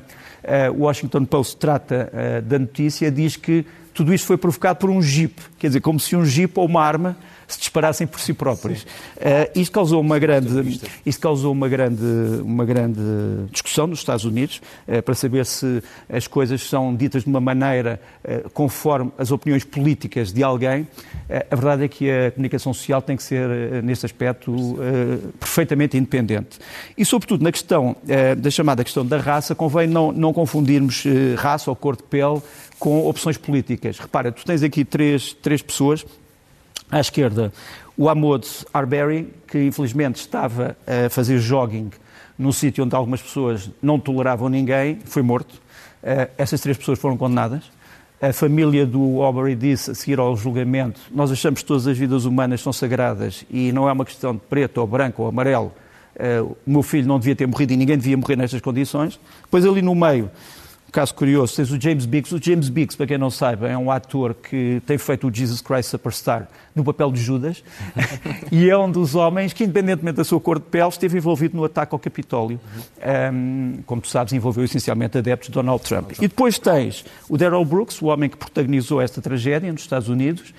a 0.45 0.71
Washington 0.71 1.25
Post 1.25 1.57
trata 1.57 2.13
da 2.45 2.59
notícia, 2.59 3.11
diz 3.11 3.37
que 3.37 3.65
tudo 3.97 4.13
isto 4.13 4.27
foi 4.27 4.37
provocado 4.37 4.79
por 4.79 4.91
um 4.91 5.01
jeep, 5.01 5.41
quer 5.59 5.69
dizer, 5.69 5.81
como 5.81 5.99
se 5.99 6.15
um 6.15 6.23
jeep 6.23 6.53
ou 6.59 6.67
uma 6.67 6.83
arma 6.83 7.17
se 7.49 7.59
disparassem 7.59 8.07
por 8.07 8.21
si 8.21 8.35
próprios. 8.35 8.83
Uh, 8.83 8.87
isto 9.55 9.73
causou 9.73 10.01
uma 10.01 10.19
grande, 10.19 10.81
isto 11.05 11.21
causou 11.21 11.53
uma 11.53 11.69
grande, 11.69 12.05
uma 12.43 12.65
grande 12.65 13.01
discussão 13.51 13.87
nos 13.87 14.01
Estados 14.01 14.25
Unidos 14.25 14.61
uh, 14.89 15.03
para 15.03 15.15
saber 15.15 15.47
se 15.47 15.83
as 16.11 16.27
coisas 16.27 16.69
são 16.69 16.95
ditas 16.95 17.23
de 17.23 17.29
uma 17.29 17.41
maneira 17.41 18.01
uh, 18.25 18.51
conforme 18.51 19.13
as 19.17 19.31
opiniões 19.31 19.65
políticas 19.65 20.33
de 20.33 20.43
alguém. 20.43 20.87
a 21.51 21.55
verdade 21.55 21.85
é 21.85 21.89
que 21.89 22.11
a 22.11 22.31
comunicação 22.33 22.75
social 22.75 23.01
tem 23.01 23.17
que 23.17 23.23
ser, 23.23 23.83
nesse 23.83 24.05
aspecto, 24.05 24.79
perfeitamente 25.39 25.97
independente. 25.97 26.59
E, 26.97 27.05
sobretudo, 27.05 27.43
na 27.43 27.53
questão 27.53 27.97
da 28.37 28.51
chamada 28.51 28.83
questão 28.85 29.05
da 29.05 29.19
raça, 29.19 29.55
convém 29.55 29.87
não, 29.87 30.13
não 30.13 30.33
confundirmos 30.33 31.05
raça 31.37 31.71
ou 31.71 31.77
cor 31.77 31.97
de 31.97 32.03
pele 32.03 32.41
com 32.79 33.07
opções 33.07 33.37
políticas. 33.37 33.99
Repara, 33.99 34.31
tu 34.31 34.45
tens 34.45 34.63
aqui 34.63 34.85
três, 34.85 35.33
três 35.33 35.63
pessoas 35.63 36.05
à 36.91 37.01
esquerda, 37.01 37.53
o 37.97 38.09
Amod 38.09 38.47
Arbery, 38.73 39.33
que 39.49 39.65
infelizmente 39.65 40.17
estava 40.17 40.77
a 40.87 41.09
fazer 41.11 41.39
jogging 41.39 41.91
num 42.39 42.53
sítio 42.53 42.85
onde 42.85 42.95
algumas 42.95 43.23
pessoas 43.23 43.71
não 43.83 43.99
toleravam 43.99 44.49
ninguém, 44.49 44.99
foi 45.05 45.23
morto. 45.23 45.55
Eh, 46.03 46.29
essas 46.37 46.61
três 46.61 46.77
pessoas 46.77 46.99
foram 46.99 47.17
condenadas. 47.17 47.65
A 48.21 48.33
família 48.33 48.87
do 48.87 49.23
Aubrey 49.23 49.55
disse, 49.55 49.91
a 49.91 49.95
seguir 49.95 50.19
ao 50.19 50.37
julgamento, 50.37 51.01
nós 51.11 51.31
achamos 51.33 51.61
que 51.61 51.67
todas 51.67 51.87
as 51.87 51.97
vidas 51.97 52.25
humanas 52.25 52.61
são 52.61 52.73
sagradas 52.73 53.45
e 53.51 53.73
não 53.73 53.89
é 53.89 53.93
uma 53.93 54.05
questão 54.05 54.35
de 54.35 54.41
preto 54.41 54.79
ou 54.79 54.87
branco 54.87 55.23
ou 55.23 55.29
amarelo. 55.29 55.73
Eh, 56.15 56.41
o 56.41 56.57
meu 56.67 56.83
filho 56.83 57.07
não 57.09 57.19
devia 57.19 57.35
ter 57.35 57.47
morrido 57.47 57.73
e 57.73 57.77
ninguém 57.77 57.97
devia 57.97 58.17
morrer 58.17 58.37
nestas 58.37 58.61
condições. 58.61 59.19
Depois 59.43 59.65
ali 59.65 59.81
no 59.81 59.95
meio 59.95 60.31
caso 60.97 61.15
curioso, 61.15 61.55
tens 61.55 61.71
o 61.71 61.79
James 61.79 62.07
Biggs. 62.07 62.35
O 62.35 62.43
James 62.43 62.71
Biggs, 62.71 62.97
para 62.97 63.07
quem 63.07 63.19
não 63.19 63.29
saiba, 63.29 63.69
é 63.69 63.77
um 63.77 63.91
ator 63.91 64.33
que 64.33 64.81
tem 64.87 64.97
feito 64.97 65.29
o 65.29 65.35
Jesus 65.35 65.61
Christ 65.61 65.91
Superstar 65.91 66.49
no 66.75 66.83
papel 66.83 67.13
de 67.13 67.21
Judas 67.21 67.63
e 68.51 68.71
é 68.71 68.79
um 68.79 68.91
dos 68.91 69.15
homens 69.15 69.53
que, 69.53 69.65
independentemente 69.65 70.17
da 70.17 70.25
sua 70.25 70.41
cor 70.41 70.59
de 70.59 70.65
pele, 70.65 70.89
esteve 70.89 71.19
envolvido 71.19 71.55
no 71.55 71.65
ataque 71.67 71.95
ao 71.95 71.99
Capitólio. 71.99 72.59
Um, 73.31 73.81
como 73.85 74.01
tu 74.01 74.09
sabes, 74.09 74.33
envolveu 74.33 74.65
essencialmente 74.65 75.19
adeptos 75.19 75.49
de 75.49 75.53
Donald 75.53 75.85
Trump. 75.85 76.13
E 76.13 76.29
depois 76.29 76.59
tens 76.59 77.05
o 77.29 77.37
Daryl 77.37 77.63
Brooks, 77.67 78.01
o 78.01 78.07
homem 78.07 78.31
que 78.31 78.39
protagonizou 78.39 78.99
esta 78.99 79.21
tragédia 79.21 79.71
nos 79.71 79.83
Estados 79.83 80.09
Unidos. 80.09 80.55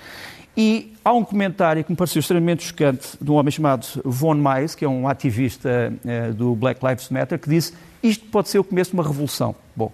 E 0.56 0.94
há 1.04 1.14
um 1.14 1.24
comentário 1.24 1.84
que 1.84 1.92
me 1.92 1.98
pareceu 1.98 2.20
extremamente 2.20 2.64
chocante 2.64 3.18
de 3.20 3.32
um 3.32 3.34
homem 3.34 3.52
chamado 3.52 3.88
Von 4.06 4.36
Mais, 4.36 4.76
que 4.76 4.86
é 4.86 4.88
um 4.88 5.08
ativista 5.08 5.92
uh, 6.06 6.34
do 6.36 6.56
Black 6.56 6.86
Lives 6.86 7.10
Matter, 7.10 7.40
que 7.40 7.50
disse 7.50 7.74
isto 8.04 8.28
pode 8.28 8.50
ser 8.50 8.60
o 8.60 8.64
começo 8.64 8.92
de 8.92 8.98
uma 8.98 9.04
revolução. 9.04 9.56
Bom, 9.76 9.92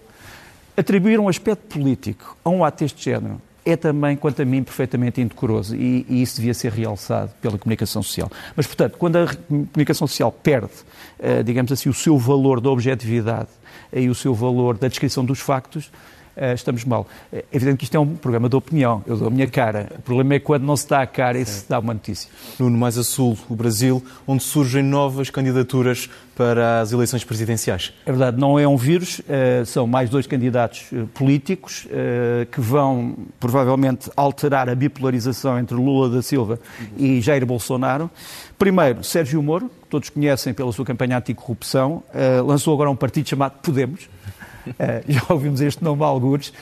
Atribuir 0.76 1.20
um 1.20 1.28
aspecto 1.28 1.78
político 1.78 2.36
a 2.44 2.50
um 2.50 2.64
ato 2.64 2.82
deste 2.82 3.04
género 3.04 3.40
é 3.64 3.76
também, 3.76 4.16
quanto 4.16 4.42
a 4.42 4.44
mim, 4.44 4.62
perfeitamente 4.62 5.20
indecoroso 5.20 5.74
e, 5.74 6.04
e, 6.08 6.20
isso 6.20 6.36
devia 6.36 6.52
ser 6.52 6.70
realçado 6.70 7.30
pela 7.40 7.56
comunicação 7.56 8.02
social. 8.02 8.30
Mas, 8.54 8.66
portanto, 8.66 8.98
quando 8.98 9.16
a 9.16 9.26
comunicação 9.48 10.06
social 10.06 10.30
perde, 10.30 10.72
uh, 11.18 11.42
digamos 11.42 11.72
assim, 11.72 11.88
o 11.88 11.94
seu 11.94 12.18
valor 12.18 12.60
da 12.60 12.68
objetividade 12.68 13.48
e 13.92 14.08
o 14.08 14.14
seu 14.14 14.34
valor 14.34 14.76
da 14.76 14.88
descrição 14.88 15.24
dos 15.24 15.40
factos, 15.40 15.90
estamos 16.54 16.84
mal. 16.84 17.06
É 17.32 17.44
evidente 17.52 17.78
que 17.78 17.84
isto 17.84 17.96
é 17.96 18.00
um 18.00 18.16
programa 18.16 18.48
de 18.48 18.56
opinião, 18.56 19.02
eu 19.06 19.16
dou 19.16 19.28
a 19.28 19.30
minha 19.30 19.46
cara. 19.46 19.88
O 19.98 20.02
problema 20.02 20.34
é 20.34 20.38
quando 20.38 20.64
não 20.64 20.76
se 20.76 20.88
dá 20.88 21.02
a 21.02 21.06
cara 21.06 21.38
e 21.38 21.44
se 21.44 21.68
dá 21.68 21.78
uma 21.78 21.94
notícia. 21.94 22.30
Nuno, 22.58 22.76
mais 22.76 22.98
a 22.98 23.04
sul, 23.04 23.36
o 23.48 23.54
Brasil, 23.54 24.02
onde 24.26 24.42
surgem 24.42 24.82
novas 24.82 25.30
candidaturas 25.30 26.08
para 26.36 26.80
as 26.80 26.92
eleições 26.92 27.22
presidenciais. 27.22 27.92
É 28.04 28.10
verdade, 28.10 28.38
não 28.40 28.58
é 28.58 28.66
um 28.66 28.76
vírus, 28.76 29.20
uh, 29.20 29.64
são 29.64 29.86
mais 29.86 30.10
dois 30.10 30.26
candidatos 30.26 30.90
uh, 30.92 31.06
políticos 31.14 31.86
que 32.50 32.60
vão 32.60 33.16
provavelmente 33.38 34.10
alterar 34.16 34.68
a 34.68 34.74
bipolarização 34.74 35.58
entre 35.58 35.76
Lula 35.76 36.08
da 36.08 36.22
Silva 36.22 36.58
e 36.96 37.20
Jair 37.20 37.44
Bolsonaro. 37.46 38.10
Primeiro, 38.58 39.04
Sérgio 39.04 39.42
Moro, 39.42 39.68
que 39.68 39.88
todos 39.88 40.10
conhecem 40.10 40.52
pela 40.52 40.72
sua 40.72 40.84
campanha 40.84 41.18
anticorrupção, 41.18 42.02
lançou 42.44 42.74
agora 42.74 42.90
um 42.90 42.96
partido 42.96 43.28
chamado 43.28 43.54
Podemos, 43.62 44.08
já 45.08 45.22
ouvimos 45.28 45.60
este 45.60 45.82
nome 45.82 46.02
há 46.02 46.06
alguns. 46.06 46.52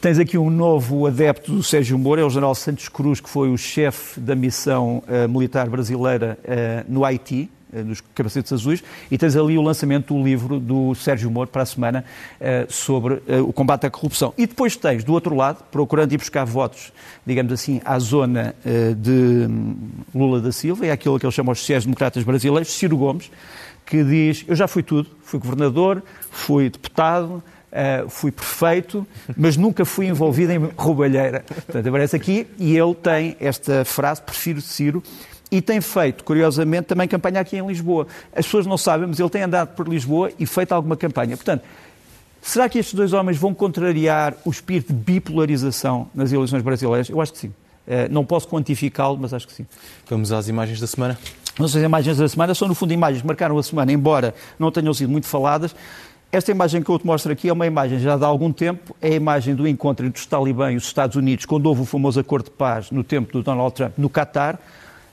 Tens 0.00 0.18
aqui 0.18 0.36
um 0.36 0.50
novo 0.50 1.06
adepto 1.06 1.52
do 1.52 1.62
Sérgio 1.62 1.96
Moro, 1.96 2.20
é 2.20 2.24
o 2.24 2.30
general 2.30 2.54
Santos 2.56 2.88
Cruz, 2.88 3.20
que 3.20 3.28
foi 3.28 3.50
o 3.50 3.56
chefe 3.56 4.18
da 4.18 4.34
missão 4.34 5.02
uh, 5.06 5.28
militar 5.28 5.68
brasileira 5.68 6.36
uh, 6.42 6.92
no 6.92 7.04
Haiti, 7.04 7.48
dos 7.84 8.00
capacetes 8.14 8.52
azuis, 8.52 8.82
e 9.10 9.18
tens 9.18 9.36
ali 9.36 9.58
o 9.58 9.60
lançamento 9.60 10.14
do 10.14 10.22
livro 10.22 10.58
do 10.58 10.94
Sérgio 10.94 11.30
Moro 11.30 11.50
para 11.50 11.62
a 11.62 11.66
semana 11.66 12.04
sobre 12.68 13.20
o 13.44 13.52
combate 13.52 13.84
à 13.84 13.90
corrupção. 13.90 14.32
E 14.38 14.46
depois 14.46 14.76
tens, 14.76 15.04
do 15.04 15.12
outro 15.12 15.34
lado, 15.34 15.62
procurando 15.70 16.10
ir 16.12 16.16
buscar 16.16 16.44
votos, 16.44 16.90
digamos 17.26 17.52
assim, 17.52 17.82
à 17.84 17.98
zona 17.98 18.54
de 18.96 19.46
hum, 19.50 19.76
Lula 20.14 20.40
da 20.40 20.52
Silva, 20.52 20.86
é 20.86 20.90
aquilo 20.92 21.18
que 21.18 21.26
eles 21.26 21.34
chamam 21.34 21.52
os 21.52 21.58
sociais-democratas 21.58 22.22
brasileiros, 22.22 22.72
Ciro 22.72 22.96
Gomes, 22.96 23.30
que 23.86 24.02
diz: 24.02 24.44
Eu 24.46 24.56
já 24.56 24.66
fui 24.66 24.82
tudo, 24.82 25.08
fui 25.22 25.38
governador, 25.38 26.02
fui 26.30 26.68
deputado, 26.68 27.42
Uh, 27.66 28.08
fui 28.08 28.32
prefeito, 28.32 29.06
mas 29.36 29.54
nunca 29.58 29.84
fui 29.84 30.06
envolvido 30.06 30.50
em 30.50 30.70
roubalheira. 30.78 31.44
Portanto, 31.46 31.86
aparece 31.86 32.16
aqui 32.16 32.46
e 32.58 32.74
ele 32.74 32.94
tem 32.94 33.36
esta 33.38 33.84
frase, 33.84 34.22
prefiro 34.22 34.62
Ciro, 34.62 35.02
e 35.50 35.60
tem 35.60 35.82
feito, 35.82 36.24
curiosamente, 36.24 36.86
também 36.86 37.06
campanha 37.06 37.40
aqui 37.40 37.56
em 37.58 37.66
Lisboa. 37.66 38.06
As 38.34 38.46
pessoas 38.46 38.66
não 38.66 38.78
sabem, 38.78 39.06
mas 39.06 39.20
ele 39.20 39.28
tem 39.28 39.42
andado 39.42 39.74
por 39.74 39.86
Lisboa 39.86 40.32
e 40.38 40.46
feito 40.46 40.72
alguma 40.72 40.96
campanha. 40.96 41.36
Portanto, 41.36 41.64
será 42.40 42.66
que 42.66 42.78
estes 42.78 42.94
dois 42.94 43.12
homens 43.12 43.36
vão 43.36 43.52
contrariar 43.52 44.34
o 44.44 44.50
espírito 44.50 44.94
de 44.94 44.98
bipolarização 44.98 46.08
nas 46.14 46.32
eleições 46.32 46.62
brasileiras? 46.62 47.10
Eu 47.10 47.20
acho 47.20 47.32
que 47.32 47.38
sim. 47.38 47.48
Uh, 47.48 48.10
não 48.10 48.24
posso 48.24 48.48
quantificá-lo, 48.48 49.18
mas 49.20 49.34
acho 49.34 49.46
que 49.46 49.52
sim. 49.52 49.66
Vamos 50.08 50.32
às 50.32 50.48
imagens 50.48 50.80
da 50.80 50.86
semana. 50.86 51.18
As 51.58 51.74
imagens 51.74 52.18
da 52.18 52.28
semana 52.28 52.54
são, 52.54 52.68
no 52.68 52.74
fundo, 52.74 52.92
imagens 52.92 53.22
que 53.22 53.26
marcaram 53.26 53.56
a 53.56 53.62
semana, 53.62 53.90
embora 53.90 54.34
não 54.58 54.70
tenham 54.70 54.92
sido 54.92 55.08
muito 55.08 55.26
faladas. 55.26 55.74
Esta 56.30 56.50
imagem 56.50 56.82
que 56.82 56.90
eu 56.90 56.98
te 56.98 57.06
mostro 57.06 57.32
aqui 57.32 57.48
é 57.48 57.52
uma 57.52 57.66
imagem 57.66 57.98
já 57.98 58.16
de 58.16 58.24
há 58.24 58.26
algum 58.26 58.52
tempo, 58.52 58.94
é 59.00 59.08
a 59.08 59.14
imagem 59.14 59.54
do 59.54 59.66
encontro 59.66 60.04
entre 60.04 60.20
os 60.20 60.26
talibã 60.26 60.70
e 60.70 60.76
os 60.76 60.84
Estados 60.84 61.16
Unidos, 61.16 61.46
quando 61.46 61.64
houve 61.66 61.80
o 61.80 61.84
famoso 61.86 62.20
acordo 62.20 62.46
de 62.46 62.50
paz 62.50 62.90
no 62.90 63.02
tempo 63.02 63.32
do 63.32 63.42
Donald 63.42 63.74
Trump 63.74 63.92
no 63.96 64.10
Catar. 64.10 64.60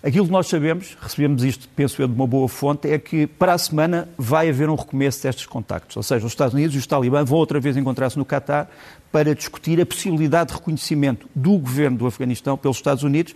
Aquilo 0.04 0.26
que 0.26 0.32
nós 0.34 0.48
sabemos, 0.48 0.98
recebemos 1.00 1.46
isto, 1.46 1.70
penso 1.78 2.02
eu, 2.02 2.10
de 2.10 2.14
uma 2.14 2.28
boa 2.28 2.50
fonte, 2.50 2.90
é 2.90 3.00
que 3.00 3.26
para 3.26 3.54
a 3.54 3.58
semana 3.58 4.10
vai 4.18 4.50
haver 4.50 4.70
um 4.70 4.76
recomeço 4.76 5.24
destes 5.24 5.46
contactos. 5.46 5.96
Ou 5.96 6.04
seja, 6.04 6.26
os 6.26 6.34
Estados 6.34 6.54
Unidos 6.54 6.76
e 6.76 6.80
os 6.80 6.86
talibã 6.86 7.24
vão 7.24 7.38
outra 7.38 7.58
vez 7.58 7.78
encontrar-se 7.78 8.18
no 8.18 8.26
Catar 8.26 8.70
para 9.10 9.34
discutir 9.34 9.80
a 9.80 9.86
possibilidade 9.86 10.50
de 10.50 10.56
reconhecimento 10.56 11.30
do 11.34 11.58
governo 11.58 12.00
do 12.00 12.06
Afeganistão 12.06 12.58
pelos 12.58 12.76
Estados 12.76 13.04
Unidos 13.04 13.34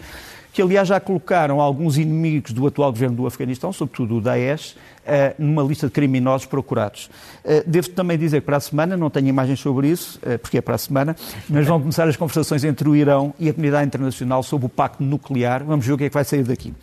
que 0.57 0.61
aliás 0.63 0.87
já 0.87 0.99
colocaram 0.99 1.61
alguns 1.61 1.99
inimigos 1.99 2.51
do 2.51 2.65
atual 2.65 2.91
governo 2.91 3.15
do 3.15 3.27
Afeganistão, 3.27 3.71
sobretudo 3.71 4.17
o 4.17 4.21
Daesh, 4.21 4.75
eh, 5.05 5.35
numa 5.37 5.61
lista 5.61 5.85
de 5.85 5.93
criminosos 5.93 6.47
procurados. 6.47 7.11
Eh, 7.45 7.63
devo 7.67 7.89
também 7.89 8.17
dizer 8.17 8.39
que 8.39 8.47
para 8.47 8.57
a 8.57 8.59
semana, 8.59 8.97
não 8.97 9.07
tenho 9.07 9.27
imagens 9.27 9.59
sobre 9.59 9.87
isso, 9.87 10.19
eh, 10.23 10.35
porque 10.35 10.57
é 10.57 10.61
para 10.61 10.73
a 10.73 10.77
semana, 10.79 11.15
mas 11.47 11.67
vão 11.67 11.79
começar 11.79 12.07
as 12.07 12.17
conversações 12.17 12.63
entre 12.63 12.89
o 12.89 12.95
Irão 12.95 13.35
e 13.37 13.49
a 13.49 13.53
comunidade 13.53 13.85
internacional 13.85 14.41
sobre 14.41 14.65
o 14.65 14.69
pacto 14.69 15.03
nuclear. 15.03 15.63
Vamos 15.63 15.85
ver 15.85 15.93
o 15.93 15.97
que 15.99 16.05
é 16.05 16.09
que 16.09 16.15
vai 16.15 16.25
sair 16.25 16.41
daqui. 16.41 16.73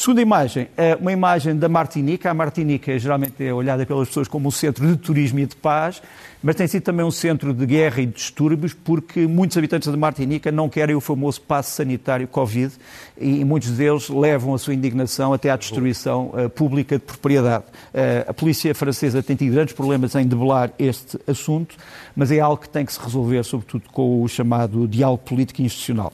Segunda 0.00 0.22
imagem, 0.22 0.68
é 0.76 0.94
uma 0.94 1.10
imagem 1.10 1.56
da 1.56 1.68
Martinica. 1.68 2.30
A 2.30 2.34
Martinica 2.34 2.96
geralmente 2.96 3.44
é 3.44 3.52
olhada 3.52 3.84
pelas 3.84 4.06
pessoas 4.06 4.28
como 4.28 4.46
um 4.46 4.50
centro 4.52 4.86
de 4.86 4.96
turismo 4.96 5.40
e 5.40 5.46
de 5.46 5.56
paz, 5.56 6.00
mas 6.40 6.54
tem 6.54 6.68
sido 6.68 6.84
também 6.84 7.04
um 7.04 7.10
centro 7.10 7.52
de 7.52 7.66
guerra 7.66 8.02
e 8.02 8.06
de 8.06 8.12
distúrbios, 8.12 8.72
porque 8.72 9.26
muitos 9.26 9.56
habitantes 9.58 9.88
da 9.90 9.96
Martinica 9.96 10.52
não 10.52 10.68
querem 10.68 10.94
o 10.94 11.00
famoso 11.00 11.40
passe 11.40 11.72
sanitário 11.72 12.28
Covid 12.28 12.72
e 13.20 13.44
muitos 13.44 13.70
deles 13.72 14.08
levam 14.08 14.54
a 14.54 14.58
sua 14.58 14.72
indignação 14.72 15.32
até 15.32 15.50
à 15.50 15.56
destruição 15.56 16.26
uh, 16.26 16.48
pública 16.48 16.96
de 16.96 17.04
propriedade. 17.04 17.64
Uh, 17.64 18.30
a 18.30 18.32
polícia 18.32 18.72
francesa 18.76 19.20
tem 19.20 19.34
tido 19.34 19.52
grandes 19.52 19.74
problemas 19.74 20.14
em 20.14 20.24
debelar 20.28 20.70
este 20.78 21.18
assunto, 21.26 21.74
mas 22.14 22.30
é 22.30 22.38
algo 22.38 22.62
que 22.62 22.68
tem 22.68 22.86
que 22.86 22.92
se 22.92 23.00
resolver, 23.00 23.42
sobretudo 23.42 23.88
com 23.90 24.22
o 24.22 24.28
chamado 24.28 24.86
diálogo 24.86 25.24
político 25.24 25.60
e 25.60 25.64
institucional. 25.64 26.12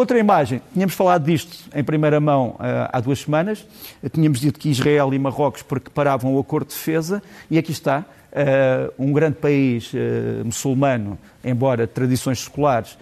Outra 0.00 0.18
imagem, 0.18 0.62
tínhamos 0.72 0.94
falado 0.94 1.26
disto 1.26 1.68
em 1.74 1.84
primeira 1.84 2.18
mão 2.18 2.52
uh, 2.52 2.88
há 2.90 3.00
duas 3.00 3.18
semanas, 3.18 3.66
tínhamos 4.10 4.40
dito 4.40 4.58
que 4.58 4.70
Israel 4.70 5.12
e 5.12 5.18
Marrocos 5.18 5.60
preparavam 5.60 6.34
o 6.34 6.40
acordo 6.40 6.68
de 6.68 6.74
defesa. 6.74 7.22
E 7.50 7.58
aqui 7.58 7.70
está, 7.70 8.06
uh, 8.32 8.94
um 8.98 9.12
grande 9.12 9.36
país 9.36 9.92
uh, 9.92 10.42
muçulmano, 10.42 11.18
embora 11.44 11.86
de 11.86 11.92
tradições 11.92 12.40
seculares, 12.40 12.96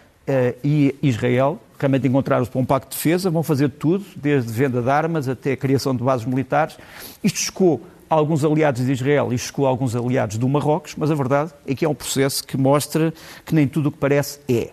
e 0.64 0.92
Israel, 1.00 1.60
realmente 1.78 2.08
encontraram-se 2.08 2.50
para 2.50 2.60
um 2.60 2.64
pacto 2.64 2.90
de 2.90 2.96
defesa, 2.96 3.30
vão 3.30 3.44
fazer 3.44 3.68
tudo, 3.70 4.04
desde 4.16 4.52
venda 4.52 4.82
de 4.82 4.90
armas 4.90 5.28
até 5.28 5.52
a 5.52 5.56
criação 5.56 5.94
de 5.94 6.02
bases 6.02 6.26
militares. 6.26 6.76
Isto 7.22 7.38
chocou 7.38 7.80
alguns 8.10 8.44
aliados 8.44 8.84
de 8.84 8.90
Israel 8.90 9.32
e 9.32 9.38
chocou 9.38 9.66
alguns 9.66 9.94
aliados 9.94 10.36
do 10.36 10.48
Marrocos, 10.48 10.96
mas 10.98 11.12
a 11.12 11.14
verdade 11.14 11.52
é 11.64 11.76
que 11.76 11.84
é 11.84 11.88
um 11.88 11.94
processo 11.94 12.44
que 12.44 12.56
mostra 12.56 13.14
que 13.46 13.54
nem 13.54 13.68
tudo 13.68 13.88
o 13.88 13.92
que 13.92 13.98
parece 13.98 14.40
é. 14.48 14.72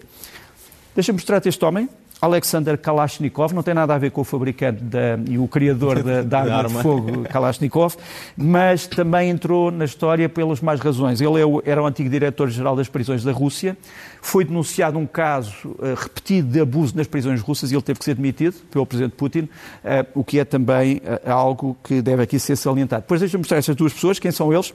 Deixa-me 0.95 1.17
mostrar-te 1.17 1.47
este 1.47 1.63
homem, 1.63 1.87
Alexander 2.21 2.77
Kalashnikov, 2.77 3.53
não 3.53 3.61
tem 3.61 3.73
nada 3.73 3.93
a 3.93 3.97
ver 3.97 4.11
com 4.11 4.21
o 4.21 4.23
fabricante 4.23 4.81
da, 4.83 5.19
e 5.29 5.37
o 5.37 5.47
criador 5.47 6.01
da, 6.01 6.21
da 6.21 6.39
arma, 6.41 6.55
arma, 6.55 6.77
de 6.77 6.83
fogo 6.83 7.23
Kalashnikov, 7.23 7.95
mas 8.37 8.87
também 8.87 9.29
entrou 9.29 9.69
na 9.69 9.85
história 9.85 10.27
pelas 10.29 10.61
mais 10.61 10.79
razões. 10.79 11.21
Ele 11.21 11.41
é 11.41 11.71
era 11.71 11.81
o 11.81 11.85
antigo 11.85 12.09
diretor-geral 12.09 12.75
das 12.75 12.87
prisões 12.87 13.23
da 13.23 13.31
Rússia, 13.31 13.77
foi 14.21 14.43
denunciado 14.43 14.97
um 14.97 15.05
caso 15.05 15.69
uh, 15.69 15.93
repetido 15.95 16.49
de 16.49 16.59
abuso 16.59 16.95
nas 16.95 17.07
prisões 17.07 17.41
russas 17.41 17.71
e 17.71 17.75
ele 17.75 17.81
teve 17.81 17.99
que 17.99 18.05
ser 18.05 18.15
demitido 18.15 18.55
pelo 18.71 18.85
presidente 18.85 19.15
Putin, 19.15 19.39
uh, 19.39 19.49
o 20.13 20.23
que 20.23 20.39
é 20.39 20.45
também 20.45 20.97
uh, 20.97 21.31
algo 21.31 21.77
que 21.83 22.01
deve 22.01 22.23
aqui 22.23 22.39
ser 22.39 22.55
salientado. 22.55 23.01
Depois 23.01 23.19
deixa-me 23.19 23.41
mostrar 23.41 23.57
estas 23.57 23.75
duas 23.75 23.93
pessoas, 23.93 24.19
quem 24.19 24.31
são 24.31 24.51
eles? 24.51 24.73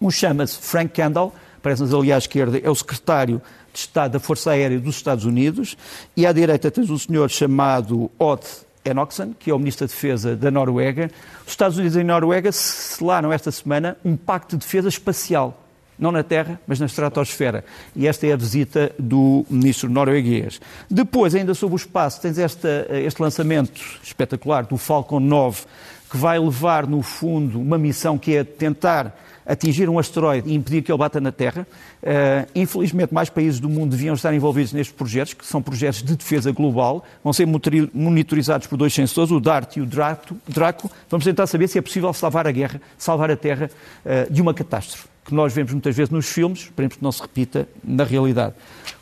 Um 0.00 0.10
chama-se 0.10 0.58
Frank 0.58 0.92
Kendall, 0.92 1.34
parece-nos 1.62 1.92
ali 1.92 2.12
à 2.12 2.18
esquerda, 2.18 2.58
é 2.58 2.70
o 2.70 2.74
secretário 2.74 3.40
de 3.72 3.78
Estado 3.78 4.12
da 4.12 4.20
Força 4.20 4.50
Aérea 4.50 4.78
dos 4.78 4.96
Estados 4.96 5.24
Unidos, 5.24 5.76
e 6.16 6.26
à 6.26 6.32
direita 6.32 6.70
tens 6.70 6.90
um 6.90 6.98
senhor 6.98 7.30
chamado 7.30 8.10
Odd 8.18 8.44
Enoksen, 8.84 9.34
que 9.38 9.50
é 9.50 9.54
o 9.54 9.58
Ministro 9.58 9.86
da 9.86 9.92
Defesa 9.92 10.36
da 10.36 10.50
Noruega. 10.50 11.10
Os 11.44 11.52
Estados 11.52 11.76
Unidos 11.76 11.96
e 11.96 12.00
a 12.00 12.04
Noruega 12.04 12.50
selaram 12.52 13.32
esta 13.32 13.50
semana 13.50 13.96
um 14.04 14.16
pacto 14.16 14.56
de 14.56 14.64
defesa 14.64 14.88
espacial, 14.88 15.62
não 15.98 16.10
na 16.10 16.22
Terra, 16.22 16.58
mas 16.66 16.80
na 16.80 16.86
estratosfera. 16.86 17.64
E 17.94 18.06
esta 18.06 18.26
é 18.26 18.32
a 18.32 18.36
visita 18.36 18.92
do 18.98 19.44
Ministro 19.50 19.90
norueguês. 19.90 20.60
Depois, 20.90 21.34
ainda 21.34 21.52
sobre 21.52 21.74
o 21.74 21.76
espaço, 21.76 22.22
tens 22.22 22.38
esta, 22.38 22.86
este 22.90 23.20
lançamento 23.20 23.82
espetacular 24.02 24.64
do 24.64 24.78
Falcon 24.78 25.20
9, 25.20 25.62
que 26.10 26.16
vai 26.16 26.38
levar, 26.38 26.86
no 26.86 27.02
fundo, 27.02 27.60
uma 27.60 27.76
missão 27.76 28.18
que 28.18 28.34
é 28.34 28.44
tentar 28.44 29.14
atingir 29.50 29.88
um 29.88 29.98
asteroide 29.98 30.48
e 30.48 30.54
impedir 30.54 30.80
que 30.80 30.92
ele 30.92 30.98
bata 30.98 31.20
na 31.20 31.32
Terra. 31.32 31.66
Uh, 32.02 32.48
infelizmente, 32.54 33.12
mais 33.12 33.28
países 33.28 33.58
do 33.58 33.68
mundo 33.68 33.90
deviam 33.90 34.14
estar 34.14 34.32
envolvidos 34.32 34.72
nestes 34.72 34.94
projetos, 34.94 35.34
que 35.34 35.44
são 35.44 35.60
projetos 35.60 36.04
de 36.04 36.16
defesa 36.16 36.52
global. 36.52 37.04
Vão 37.24 37.32
ser 37.32 37.46
monitorizados 37.92 38.68
por 38.68 38.76
dois 38.76 38.94
sensores, 38.94 39.32
o 39.32 39.40
DART 39.40 39.76
e 39.76 39.80
o 39.80 39.86
DRACO. 39.86 40.90
Vamos 41.08 41.24
tentar 41.24 41.48
saber 41.48 41.66
se 41.68 41.78
é 41.78 41.82
possível 41.82 42.12
salvar 42.12 42.46
a 42.46 42.52
guerra, 42.52 42.80
salvar 42.96 43.28
a 43.30 43.36
Terra 43.36 43.68
uh, 44.04 44.32
de 44.32 44.40
uma 44.40 44.54
catástrofe, 44.54 45.08
que 45.24 45.34
nós 45.34 45.52
vemos 45.52 45.72
muitas 45.72 45.96
vezes 45.96 46.10
nos 46.10 46.28
filmes, 46.28 46.60
esperemos 46.60 46.96
que 46.96 47.02
não 47.02 47.10
se 47.10 47.20
repita 47.20 47.68
na 47.82 48.04
realidade. 48.04 48.54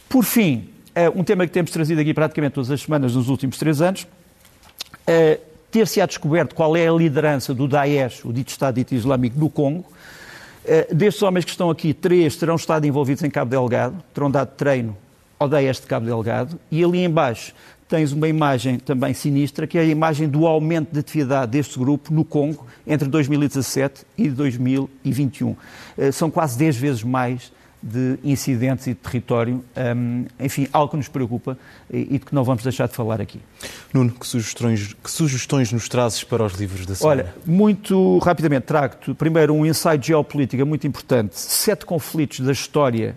Por 0.09 0.25
fim, 0.25 0.71
uh, 0.97 1.19
um 1.19 1.23
tema 1.23 1.47
que 1.47 1.53
temos 1.53 1.71
trazido 1.71 2.01
aqui 2.01 2.15
praticamente 2.15 2.55
todas 2.55 2.71
as 2.71 2.81
semanas 2.81 3.15
nos 3.15 3.29
últimos 3.29 3.59
três 3.59 3.83
anos, 3.83 4.07
ter-se-á 5.71 6.05
descoberto 6.07 6.55
qual 6.55 6.77
é 6.77 6.87
a 6.87 6.93
liderança 6.93 7.55
do 7.55 7.67
Daesh, 7.67 8.25
o 8.25 8.33
dito 8.33 8.49
Estado 8.49 8.79
Islâmico, 8.91 9.39
no 9.39 9.49
Congo, 9.49 9.85
destes 10.95 11.23
homens 11.23 11.45
que 11.45 11.51
estão 11.51 11.71
aqui, 11.71 11.95
três 11.95 12.37
terão 12.37 12.57
estado 12.57 12.87
envolvidos 12.87 13.23
em 13.23 13.31
Cabo 13.31 13.51
Delgado, 13.51 14.03
terão 14.13 14.31
dado 14.31 14.55
treino 14.57 14.97
ao 15.39 15.49
DAES 15.49 15.81
de 15.81 15.87
Cabo 15.87 16.07
Delgado, 16.07 16.59
e 16.71 16.83
ali 16.83 17.05
embaixo 17.05 17.55
tens 17.89 18.13
uma 18.13 18.29
imagem 18.29 18.79
também 18.79 19.15
sinistra, 19.15 19.67
que 19.67 19.79
é 19.79 19.81
a 19.81 19.85
imagem 19.85 20.29
do 20.29 20.47
aumento 20.47 20.93
de 20.93 21.01
atividade 21.01 21.53
deste 21.53 21.79
grupo 21.79 22.13
no 22.13 22.25
Congo 22.25 22.67
entre 22.87 23.09
2017 23.09 24.05
e 24.17 24.29
2021. 24.29 25.57
Eh, 25.97 26.13
são 26.13 26.31
quase 26.31 26.59
10 26.59 26.77
vezes 26.77 27.03
mais 27.03 27.51
de 27.83 28.19
incidentes 28.25 28.87
e 28.87 28.91
de 28.91 28.97
território, 28.97 29.65
um, 29.97 30.25
enfim, 30.41 30.69
algo 30.73 30.91
que 30.91 30.97
nos 30.97 31.09
preocupa 31.09 31.57
e, 31.91 31.99
e 31.99 32.19
de 32.19 32.21
que 32.21 32.35
não 32.35 32.43
vamos 32.43 32.63
deixar 32.63 32.89
de 32.89 32.95
falar 32.95 33.21
aqui. 33.21 33.41
Nuno, 33.93 34.11
que 34.11 34.27
sugestões, 34.27 34.93
que 34.93 35.11
sugestões 35.11 35.73
nos 35.73 35.89
trazes 35.89 36.25
para 36.25 36.45
os 36.45 36.55
livros 36.55 36.85
da 36.85 36.95
semana? 36.95 37.23
Olha, 37.23 37.35
muito 37.47 38.19
rapidamente 38.19 38.67
trago-te 38.67 39.15
primeiro 39.15 39.55
um 39.55 39.65
insight 39.65 40.07
geopolítica 40.07 40.65
muito 40.65 40.87
importante, 40.87 41.39
sete 41.39 41.87
conflitos 41.87 42.41
da 42.41 42.53
história 42.53 43.17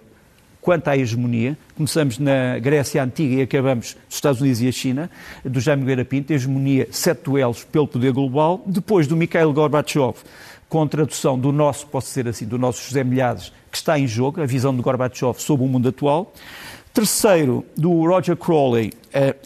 quanto 0.61 0.87
à 0.87 0.97
hegemonia. 0.97 1.57
Começamos 1.75 2.19
na 2.19 2.59
Grécia 2.59 3.03
Antiga 3.03 3.35
e 3.35 3.41
acabamos 3.41 3.95
nos 4.05 4.15
Estados 4.15 4.39
Unidos 4.39 4.61
e 4.61 4.67
a 4.67 4.71
China, 4.71 5.09
do 5.43 5.59
Jaime 5.59 5.81
Nogueira 5.81 6.05
Pinto, 6.05 6.31
hegemonia, 6.31 6.87
sete 6.91 7.23
duelos 7.23 7.63
pelo 7.63 7.87
poder 7.87 8.13
global. 8.13 8.63
Depois 8.65 9.07
do 9.07 9.17
Mikhail 9.17 9.51
Gorbachev, 9.51 10.13
com 10.69 10.87
tradução 10.87 11.37
do 11.37 11.51
nosso, 11.51 11.87
posso 11.87 12.07
dizer 12.07 12.27
assim, 12.27 12.45
do 12.45 12.57
nosso 12.57 12.87
José 12.87 13.03
Milhares, 13.03 13.51
que 13.71 13.77
está 13.77 13.97
em 13.97 14.05
jogo, 14.05 14.41
a 14.41 14.45
visão 14.45 14.75
de 14.75 14.81
Gorbachev 14.81 15.39
sobre 15.39 15.65
o 15.65 15.69
mundo 15.69 15.89
atual. 15.89 16.33
Terceiro, 16.93 17.65
do 17.75 18.05
Roger 18.05 18.35
Crowley, 18.35 18.91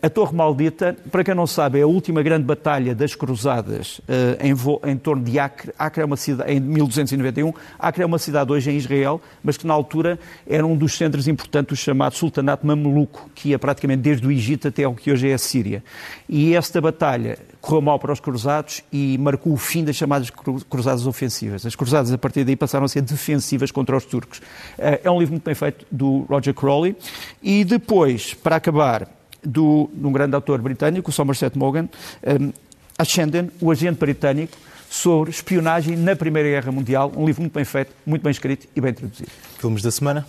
a 0.02 0.10
Torre 0.10 0.36
Maldita, 0.36 0.96
para 1.12 1.24
quem 1.24 1.34
não 1.34 1.48
sabe, 1.48 1.80
é 1.80 1.82
a 1.82 1.88
última 1.88 2.22
grande 2.22 2.44
batalha 2.44 2.94
das 2.94 3.16
Cruzadas 3.16 4.00
eh, 4.08 4.38
em, 4.42 4.92
em 4.92 4.98
torno 4.98 5.24
de 5.24 5.40
Acre. 5.40 5.74
Acre 5.78 6.04
é 6.04 6.06
uma 6.06 6.18
cidade, 6.18 6.52
em 6.52 6.60
1291. 6.60 7.52
Acre 7.80 8.04
é 8.04 8.06
uma 8.06 8.20
cidade 8.20 8.52
hoje 8.52 8.70
em 8.70 8.78
Israel, 8.78 9.20
mas 9.44 9.58
que 9.58 9.66
na 9.66 9.74
altura 9.74 10.20
era 10.48 10.66
um 10.66 10.76
dos 10.76 10.96
centros 10.96 11.28
importantes 11.28 11.70
do 11.70 11.76
chamado 11.76 12.14
Sultanato 12.16 12.66
Mameluco, 12.66 13.30
que 13.34 13.50
ia 13.50 13.60
praticamente 13.60 14.04
desde 14.04 14.28
o 14.28 14.32
Egito 14.32 14.68
até 14.68 14.88
o 14.88 14.94
que 14.94 15.12
hoje 15.12 15.30
é 15.30 15.34
a 15.34 15.38
Síria. 15.38 15.84
E 16.30 16.56
esta 16.56 16.80
batalha 16.80 17.40
correu 17.60 17.82
mal 17.82 17.98
para 17.98 18.14
os 18.14 18.20
cruzados 18.20 18.84
e 18.94 19.18
marcou 19.18 19.54
o 19.54 19.58
fim 19.58 19.84
das 19.84 19.96
chamadas 19.96 20.30
cruzadas 20.70 21.08
ofensivas. 21.08 21.66
As 21.66 21.76
cruzadas, 21.76 22.12
a 22.12 22.18
partir 22.18 22.44
daí, 22.44 22.56
passaram 22.56 22.86
a 22.86 22.88
ser 22.88 23.02
defensivas 23.02 23.72
contra 23.72 23.98
os 23.98 24.06
turcos. 24.06 24.42
Eh, 24.78 25.02
é 25.04 25.10
um 25.10 25.18
livro 25.18 25.34
muito 25.34 25.44
bem 25.44 25.56
feito 25.56 25.86
do 25.92 26.20
Roger 26.30 26.54
Crowley. 26.54 26.96
E 27.42 27.64
depois, 27.64 28.36
para 28.36 28.58
acabar, 28.58 29.10
do, 29.46 29.90
de 29.94 30.06
um 30.06 30.12
grande 30.12 30.36
autor 30.36 30.62
britânico, 30.62 31.10
o 31.10 31.14
Somerset 31.14 31.58
Maugham, 31.58 31.90
um, 32.26 32.52
Ascendant, 32.98 33.50
o 33.60 33.72
agente 33.72 34.00
britânico, 34.00 34.58
sobre 34.90 35.30
espionagem 35.30 35.98
na 35.98 36.16
Primeira 36.16 36.50
Guerra 36.50 36.72
Mundial. 36.72 37.12
Um 37.16 37.26
livro 37.26 37.42
muito 37.42 37.54
bem 37.54 37.66
feito, 37.66 37.92
muito 38.06 38.22
bem 38.22 38.32
escrito 38.32 38.68
e 38.76 38.80
bem 38.80 38.94
traduzido. 38.94 39.30
Filmes 39.60 39.82
da 39.82 39.92
semana? 39.92 40.26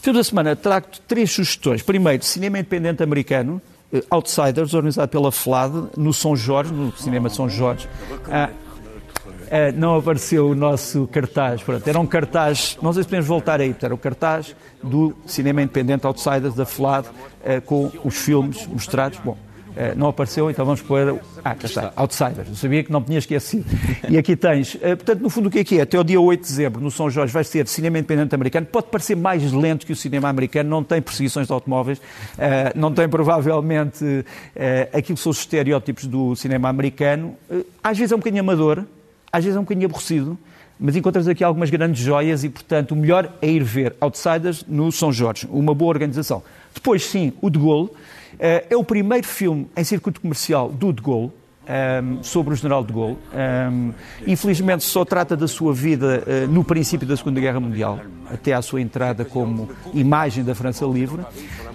Filmes 0.00 0.20
da 0.20 0.24
semana, 0.24 0.56
trago-te 0.56 1.00
três 1.02 1.30
sugestões. 1.30 1.82
Primeiro, 1.82 2.24
cinema 2.24 2.58
independente 2.58 3.02
americano, 3.02 3.60
uh, 3.92 4.02
Outsiders, 4.10 4.72
organizado 4.72 5.10
pela 5.10 5.32
FLAD, 5.32 5.88
no 5.96 6.12
São 6.12 6.36
Jorge, 6.36 6.72
no 6.72 6.96
cinema 6.96 7.28
São 7.28 7.48
Jorge. 7.48 7.88
Uh, 8.26 8.50
uh, 8.50 9.76
não 9.76 9.96
apareceu 9.96 10.48
o 10.48 10.54
nosso 10.54 11.06
cartaz. 11.08 11.62
Pronto, 11.62 11.86
era 11.86 11.98
um 11.98 12.06
cartaz, 12.06 12.78
não 12.80 12.92
sei 12.92 13.02
se 13.02 13.08
podemos 13.08 13.26
voltar 13.26 13.60
aí, 13.60 13.74
era 13.82 13.94
o 13.94 13.98
cartaz 13.98 14.54
do 14.82 15.14
cinema 15.26 15.60
independente 15.60 16.06
Outsiders, 16.06 16.54
da 16.54 16.64
FLAD, 16.64 17.08
com 17.64 17.90
os 18.04 18.16
filmes 18.16 18.66
mostrados. 18.66 19.18
Bom, 19.24 19.36
Uh, 19.70 19.96
não 19.96 20.08
apareceu, 20.08 20.50
então 20.50 20.64
vamos 20.64 20.82
pôr. 20.82 21.20
Ah, 21.44 21.54
cá 21.54 21.66
está, 21.66 21.92
Outsiders. 21.94 22.48
Eu 22.48 22.54
sabia 22.56 22.82
que 22.82 22.90
não 22.90 23.00
tinha 23.02 23.18
esquecido. 23.18 23.64
e 24.08 24.18
aqui 24.18 24.34
tens. 24.34 24.74
Uh, 24.74 24.80
portanto, 24.80 25.20
no 25.20 25.30
fundo, 25.30 25.48
o 25.48 25.50
que 25.50 25.60
é 25.60 25.64
que 25.64 25.78
é? 25.78 25.82
Até 25.82 25.98
o 25.98 26.02
dia 26.02 26.20
8 26.20 26.40
de 26.40 26.46
dezembro, 26.46 26.80
no 26.80 26.90
São 26.90 27.08
Jorge, 27.08 27.32
vai 27.32 27.44
ser 27.44 27.68
cinema 27.68 27.98
independente 27.98 28.34
americano. 28.34 28.66
Pode 28.66 28.88
parecer 28.88 29.16
mais 29.16 29.52
lento 29.52 29.86
que 29.86 29.92
o 29.92 29.96
cinema 29.96 30.28
americano, 30.28 30.68
não 30.68 30.82
tem 30.82 31.00
perseguições 31.00 31.46
de 31.46 31.52
automóveis, 31.52 32.00
não 32.74 32.92
tem 32.92 33.08
provavelmente 33.08 34.04
aquilo 34.92 35.16
que 35.16 35.22
são 35.22 35.30
os 35.30 35.38
estereótipos 35.38 36.06
do 36.06 36.34
cinema 36.34 36.68
americano. 36.68 37.36
às 37.82 37.96
vezes 37.96 38.12
é 38.12 38.14
um 38.14 38.18
bocadinho 38.18 38.42
amador, 38.42 38.84
às 39.32 39.44
vezes 39.44 39.56
é 39.56 39.60
um 39.60 39.62
bocadinho 39.62 39.86
aborrecido, 39.86 40.38
mas 40.80 40.96
encontras 40.96 41.28
aqui 41.28 41.44
algumas 41.44 41.68
grandes 41.68 42.02
joias 42.02 42.42
e, 42.42 42.48
portanto, 42.48 42.92
o 42.92 42.96
melhor 42.96 43.30
é 43.42 43.48
ir 43.48 43.62
ver 43.62 43.94
Outsiders 44.00 44.64
no 44.66 44.90
São 44.90 45.12
Jorge, 45.12 45.46
uma 45.50 45.74
boa 45.74 45.90
organização. 45.90 46.42
Depois, 46.74 47.04
sim, 47.04 47.32
o 47.42 47.50
De 47.50 47.58
Gaulle. 47.58 47.90
Eh, 48.38 48.66
é 48.70 48.76
o 48.76 48.82
primeiro 48.82 49.26
filme 49.26 49.68
em 49.76 49.84
circuito 49.84 50.20
comercial 50.20 50.70
do 50.70 50.92
De 50.92 51.02
Gaulle, 51.02 51.26
um, 51.26 51.32
ehm, 51.68 52.22
sobre 52.22 52.54
o 52.54 52.56
general 52.56 52.82
de 52.82 52.92
Gaulle. 52.92 53.18
Um, 53.32 53.38
ehm, 53.38 53.90
infelizmente 54.26 54.82
só 54.82 55.04
trata 55.04 55.36
da 55.36 55.46
sua 55.46 55.74
vida 55.74 56.24
uh, 56.26 56.50
no 56.50 56.64
princípio 56.64 57.06
da 57.06 57.16
Segunda 57.16 57.40
Guerra 57.40 57.60
Mundial, 57.60 58.00
até 58.32 58.54
à 58.54 58.62
sua 58.62 58.80
entrada 58.80 59.24
como 59.24 59.68
imagem 59.92 60.42
da 60.42 60.54
França 60.54 60.86
Livre. 60.86 61.20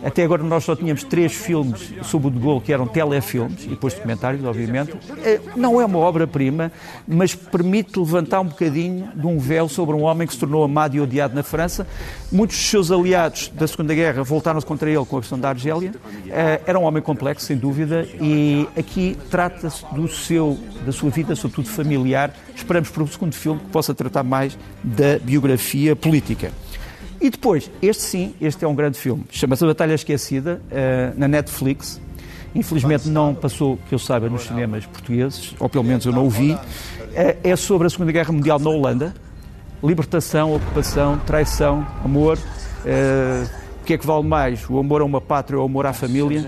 Até 0.06 0.24
agora 0.24 0.44
nós 0.44 0.64
só 0.64 0.76
tínhamos 0.76 1.04
três 1.04 1.34
filmes 1.34 1.92
sobre 2.04 2.28
o 2.28 2.32
de 2.32 2.38
Gaulle 2.38 2.62
que 2.62 2.72
eram 2.72 2.86
telefilmes 2.86 3.64
e 3.64 3.70
depois 3.70 3.96
documentários, 3.96 4.46
obviamente. 4.46 4.94
Eh, 5.24 5.42
não 5.56 5.82
é 5.82 5.86
uma 5.86 5.98
obra-prima, 5.98 6.72
mas 7.08 7.34
permite 7.34 7.98
levantar 7.98 8.42
um 8.42 8.46
bocadinho 8.46 9.10
de 9.16 9.26
um 9.26 9.40
véu 9.40 9.68
sobre 9.68 9.96
um 9.96 10.04
homem 10.04 10.28
que 10.28 10.34
se 10.34 10.40
tornou 10.40 10.64
amado 10.64 10.96
e 10.96 11.02
odiado 11.02 11.34
na 11.34 11.42
França. 11.42 11.88
Muitos 12.32 12.56
dos 12.56 12.70
seus 12.70 12.92
aliados 12.92 13.52
da 13.56 13.68
Segunda 13.68 13.96
Guerra 13.96 14.24
voltaram-se 14.24 14.66
contra 14.66 14.88
ele 14.88 15.04
com 15.06 15.18
a 15.18 15.22
questão 15.22 15.40
da 15.40 15.50
Argélia. 15.50 15.92
Eh, 16.30 16.62
era 16.68 16.78
um 16.78 16.84
homem 16.84 17.02
complexo, 17.02 17.48
sem 17.48 17.58
dúvida, 17.58 18.08
e 18.22 18.68
aqui 18.78 19.18
trata-se 19.32 19.84
do 19.92 20.08
seu, 20.08 20.56
da 20.86 20.92
sua 20.92 21.10
vida, 21.10 21.36
sobretudo 21.36 21.68
familiar. 21.68 22.32
Esperamos 22.56 22.92
para 22.92 23.02
o 23.02 23.08
segundo 23.08 23.34
filme 23.34 23.60
que 23.60 23.72
possa 23.72 23.94
tratar 23.96 24.22
mais 24.22 24.56
da 24.84 25.18
biografia 25.18 25.96
política. 25.96 26.52
E 27.26 27.30
depois, 27.32 27.72
este 27.82 28.04
sim, 28.04 28.36
este 28.40 28.64
é 28.64 28.68
um 28.68 28.76
grande 28.76 29.00
filme. 29.00 29.26
Chama-se 29.32 29.64
A 29.64 29.68
Batalha 29.68 29.96
Esquecida, 29.96 30.62
uh, 30.70 31.20
na 31.20 31.28
Netflix. 31.28 32.00
Infelizmente 32.54 33.10
não 33.10 33.34
passou, 33.34 33.80
que 33.90 33.96
eu 33.96 33.98
saiba, 33.98 34.30
nos 34.30 34.44
cinemas 34.44 34.86
portugueses, 34.86 35.56
ou 35.60 35.68
pelo 35.68 35.84
menos 35.84 36.06
eu 36.06 36.12
não 36.12 36.28
o 36.28 36.30
vi. 36.30 36.54
Uh, 36.54 36.60
é 37.44 37.56
sobre 37.56 37.88
a 37.88 37.90
Segunda 37.90 38.12
Guerra 38.12 38.32
Mundial 38.32 38.60
na 38.60 38.70
Holanda. 38.70 39.16
Libertação, 39.84 40.56
ocupação, 40.56 41.18
traição, 41.26 41.88
amor. 42.04 42.38
Uh, 42.38 43.50
o 43.82 43.86
que 43.86 43.96
é 43.96 43.98
que 43.98 44.06
vale 44.06 44.28
mais? 44.28 44.64
O 44.70 44.78
amor 44.78 45.02
a 45.02 45.04
uma 45.04 45.20
pátria 45.20 45.58
ou 45.58 45.64
o 45.64 45.66
amor 45.66 45.88
à 45.88 45.94
família? 45.94 46.48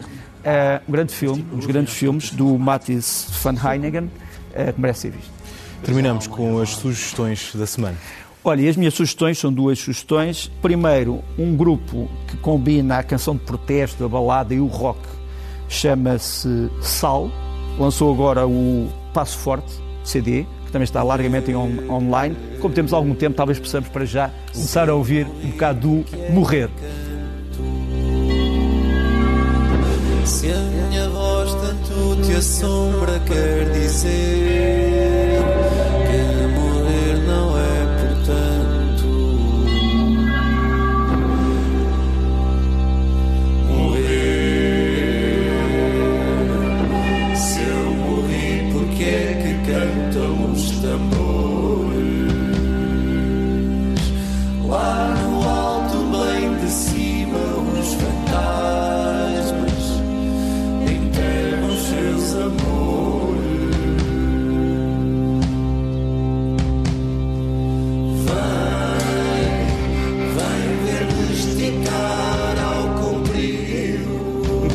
um 0.88 0.92
grande 0.92 1.12
filme, 1.12 1.44
um 1.52 1.58
dos 1.58 1.66
grandes 1.66 1.94
filmes 1.96 2.30
do 2.30 2.56
Matthias 2.60 3.30
van 3.42 3.56
Heiningen, 3.56 4.12
que 4.74 4.80
merece 4.80 5.02
ser 5.02 5.10
visto. 5.10 5.32
Terminamos 5.84 6.28
com 6.28 6.62
as 6.62 6.70
sugestões 6.70 7.52
da 7.56 7.66
semana. 7.66 7.98
Olha, 8.48 8.62
e 8.62 8.70
as 8.70 8.78
minhas 8.78 8.94
sugestões 8.94 9.38
são 9.38 9.52
duas 9.52 9.78
sugestões. 9.78 10.50
Primeiro, 10.62 11.22
um 11.38 11.54
grupo 11.54 12.10
que 12.30 12.38
combina 12.38 12.98
a 12.98 13.04
canção 13.04 13.36
de 13.36 13.42
protesto, 13.42 14.06
a 14.06 14.08
balada 14.08 14.54
e 14.54 14.60
o 14.62 14.68
rock, 14.68 15.02
chama-se 15.68 16.70
Sal, 16.80 17.30
lançou 17.78 18.10
agora 18.14 18.48
o 18.48 18.88
Passo 19.14 19.38
Forte, 19.40 19.74
CD, 20.02 20.46
que 20.66 20.72
também 20.72 20.86
está 20.86 21.04
largamente 21.04 21.54
on 21.54 21.90
online. 21.90 22.38
Como 22.62 22.74
temos 22.74 22.94
algum 22.94 23.14
tempo, 23.14 23.36
talvez 23.36 23.60
possamos 23.60 23.90
para 23.90 24.06
já 24.06 24.32
começar 24.54 24.90
a 24.90 24.96
ouvir 24.96 25.28
um 25.44 25.50
bocado 25.50 25.82
do 25.82 26.06
Morrer. 26.32 26.70
Se 30.24 30.50
a 30.50 30.58
minha 30.58 31.10
voz 31.10 31.54
tanto 31.54 32.22
te 32.26 32.32
assombra, 32.32 33.20
quer 33.28 33.74
dizer 33.74 35.17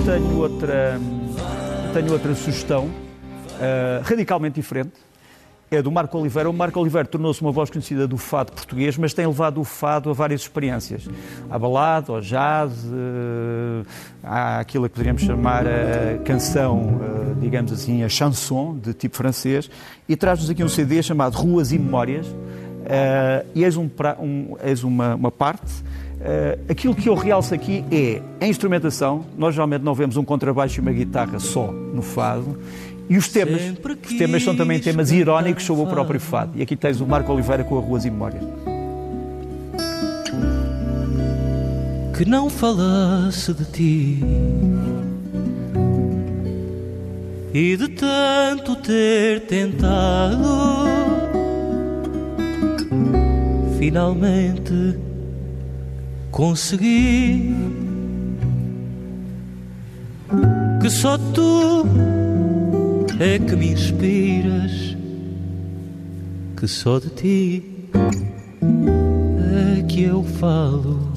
tenho 0.05 0.39
outra, 0.39 1.01
tenho 1.95 2.13
outra 2.13 2.35
sugestão, 2.35 2.87
uh, 2.87 4.03
radicalmente 4.03 4.57
diferente. 4.57 4.93
É 5.73 5.81
do 5.81 5.91
Marco 5.91 6.19
Oliveira. 6.19 6.51
O 6.51 6.53
Marco 6.53 6.79
Oliveira 6.79 7.09
tornou-se 7.09 7.41
uma 7.41 7.51
voz 7.51 7.71
conhecida 7.71 8.07
do 8.07 8.19
fado 8.19 8.53
português, 8.53 8.99
mas 8.99 9.15
tem 9.15 9.27
levado 9.27 9.59
o 9.59 9.65
fado 9.65 10.11
a 10.11 10.13
várias 10.13 10.43
experiências. 10.43 11.09
À 11.51 11.59
balada, 11.59 12.13
ao 12.13 12.21
jazz, 12.21 12.85
uh, 12.85 13.87
há 14.23 14.59
aquilo 14.59 14.85
que 14.85 14.91
poderíamos 14.91 15.23
chamar 15.23 15.65
a 15.67 16.19
canção, 16.25 17.01
uh, 17.01 17.41
digamos 17.41 17.73
assim, 17.73 18.03
a 18.03 18.09
chanson, 18.11 18.77
de 18.77 18.93
tipo 18.93 19.17
francês, 19.17 19.71
e 20.07 20.15
traz-nos 20.15 20.51
aqui 20.51 20.63
um 20.63 20.69
CD 20.69 21.03
chamado 21.03 21.39
Ruas 21.39 21.73
e 21.73 21.79
Memórias. 21.79 22.27
Uh, 22.27 23.47
e 23.55 23.65
eis, 23.65 23.75
um, 23.75 23.89
um, 24.21 24.57
uma, 24.85 25.15
uma 25.15 25.31
parte 25.31 25.73
aquilo 26.69 26.95
que 26.95 27.09
eu 27.09 27.17
realço 27.17 27.53
aqui 27.53 27.85
é 27.91 28.23
a 28.41 28.47
instrumentação. 28.47 29.25
Nós 29.37 29.55
geralmente 29.55 29.83
não 29.83 29.93
vemos 29.93 30.17
um 30.17 30.25
contrabaixo 30.25 30.79
e 30.79 30.81
uma 30.81 30.93
guitarra 30.93 31.41
só 31.41 31.73
no 31.73 32.01
fado. 32.01 32.61
E 33.13 33.19
os 33.19 33.29
temas. 33.29 33.61
Os 34.09 34.17
temas 34.17 34.43
são 34.43 34.57
também 34.57 34.81
temas 34.81 35.13
irónicos 35.13 35.65
sobre 35.65 35.85
o 35.85 35.87
próprio 35.87 36.19
fado. 36.19 36.53
E 36.57 36.63
aqui 36.63 36.75
tens 36.75 36.99
o 36.99 37.07
Marco 37.07 37.31
Oliveira 37.31 37.63
com 37.63 37.77
a 37.77 37.81
Ruas 37.83 38.07
e 38.07 38.11
Memórias. 38.11 38.43
Que 42.17 42.25
não 42.25 42.49
falasse 42.49 43.53
de 43.53 43.65
ti 43.67 44.25
e 47.53 47.77
de 47.77 47.89
tanto 47.89 48.77
ter 48.77 49.43
tentado, 49.43 50.87
finalmente 53.79 54.99
consegui 56.31 57.55
que 60.81 60.89
só 60.89 61.19
tu 61.19 61.87
é 63.21 63.39
que 63.39 63.55
me 63.57 63.73
inspiras, 63.73 64.97
que 66.57 66.67
só 66.67 66.99
de 66.99 67.11
ti 67.11 67.63
é 69.79 69.83
que 69.83 70.03
eu 70.03 70.23
falo. 70.23 71.13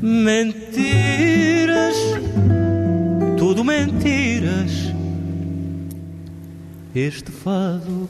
Mentiras, 0.00 1.96
tudo 3.38 3.64
mentiras. 3.64 4.92
Este 6.94 7.30
fado 7.30 8.08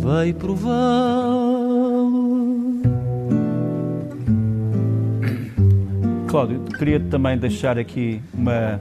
vai 0.00 0.32
prová-lo. 0.32 1.39
Cláudio, 6.30 6.62
queria 6.78 7.00
também 7.00 7.36
deixar 7.36 7.76
aqui 7.76 8.22
uma, 8.32 8.80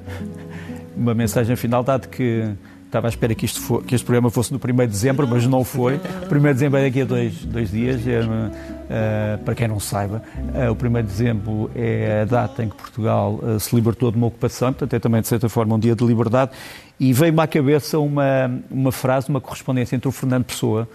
uma 0.95 1.15
mensagem 1.15 1.55
final, 1.55 1.83
dado 1.83 2.07
que 2.07 2.47
estava 2.85 3.07
à 3.07 3.09
espera 3.09 3.33
que, 3.33 3.43
isto 3.43 3.59
for, 3.59 3.83
que 3.83 3.95
este 3.95 4.05
programa 4.05 4.29
fosse 4.29 4.53
no 4.53 4.59
1 4.63 4.75
de 4.81 4.87
dezembro, 4.87 5.27
mas 5.27 5.47
não 5.47 5.63
foi. 5.63 5.95
O 5.95 6.35
1 6.35 6.39
de 6.39 6.53
dezembro 6.53 6.79
é 6.79 6.83
daqui 6.83 7.01
a 7.01 7.05
dois, 7.05 7.43
dois 7.45 7.71
dias, 7.71 8.05
é, 8.05 8.19
uh, 8.21 9.43
para 9.43 9.55
quem 9.55 9.67
não 9.67 9.79
saiba. 9.79 10.21
Uh, 10.37 10.71
o 10.71 10.87
1 10.87 10.93
de 11.01 11.01
dezembro 11.01 11.71
é 11.73 12.21
a 12.21 12.25
data 12.25 12.63
em 12.63 12.69
que 12.69 12.75
Portugal 12.75 13.39
uh, 13.41 13.59
se 13.59 13.75
libertou 13.75 14.11
de 14.11 14.17
uma 14.17 14.27
ocupação, 14.27 14.71
portanto 14.71 14.93
é 14.93 14.99
também, 14.99 15.19
de 15.19 15.27
certa 15.27 15.49
forma, 15.49 15.73
um 15.73 15.79
dia 15.79 15.95
de 15.95 16.05
liberdade. 16.05 16.51
E 16.99 17.11
veio-me 17.13 17.41
à 17.41 17.47
cabeça 17.47 17.97
uma, 17.97 18.61
uma 18.69 18.91
frase, 18.91 19.27
uma 19.27 19.41
correspondência 19.41 19.95
entre 19.95 20.07
o 20.07 20.11
Fernando 20.11 20.45
Pessoa 20.45 20.87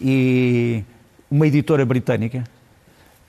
e 0.00 0.84
uma 1.28 1.48
editora 1.48 1.84
britânica 1.84 2.44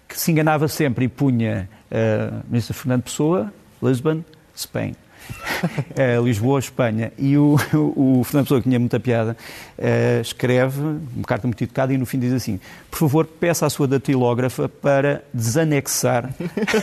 que 0.07 0.19
se 0.19 0.29
enganava 0.31 0.67
sempre 0.67 1.05
e 1.05 1.07
punha 1.07 1.67
uh, 1.91 2.43
Mr. 2.49 2.73
Fernando 2.73 3.03
Pessoa, 3.03 3.53
Lisbon, 3.81 4.23
Spain. 4.55 4.91
uh, 4.91 6.23
Lisboa, 6.25 6.59
Espanha. 6.59 7.11
E 7.17 7.37
o, 7.37 7.55
o, 7.73 8.19
o 8.19 8.23
Fernando 8.23 8.45
Pessoa, 8.45 8.61
que 8.61 8.67
tinha 8.67 8.79
muita 8.79 8.99
piada, 8.99 9.35
uh, 9.77 10.21
escreve 10.21 10.79
uma 10.81 11.25
carta 11.25 11.47
muito 11.47 11.63
educada 11.63 11.93
e 11.93 11.97
no 11.97 12.05
fim 12.05 12.19
diz 12.19 12.33
assim: 12.33 12.59
por 12.89 12.99
favor, 12.99 13.25
peça 13.25 13.65
à 13.65 13.69
sua 13.69 13.87
datilógrafa 13.87 14.67
para 14.67 15.23
desanexar 15.33 16.29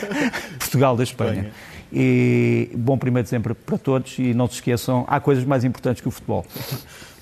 Portugal 0.58 0.96
da 0.96 1.02
Espanha. 1.02 1.50
E 1.90 2.70
bom 2.74 2.96
1 2.96 2.98
de 2.98 3.22
dezembro 3.22 3.54
para 3.54 3.78
todos 3.78 4.18
e 4.18 4.34
não 4.34 4.46
se 4.46 4.56
esqueçam, 4.56 5.06
há 5.08 5.18
coisas 5.20 5.44
mais 5.44 5.64
importantes 5.64 6.02
que 6.02 6.08
o 6.08 6.10
futebol. 6.10 6.44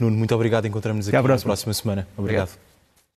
Nuno, 0.01 0.17
muito 0.17 0.35
obrigado. 0.35 0.67
Encontramos 0.67 1.07
aqui 1.07 1.17
na 1.17 1.23
próxima 1.23 1.73
semana. 1.73 2.07
Obrigado. 2.17 2.49
obrigado. 2.49 2.66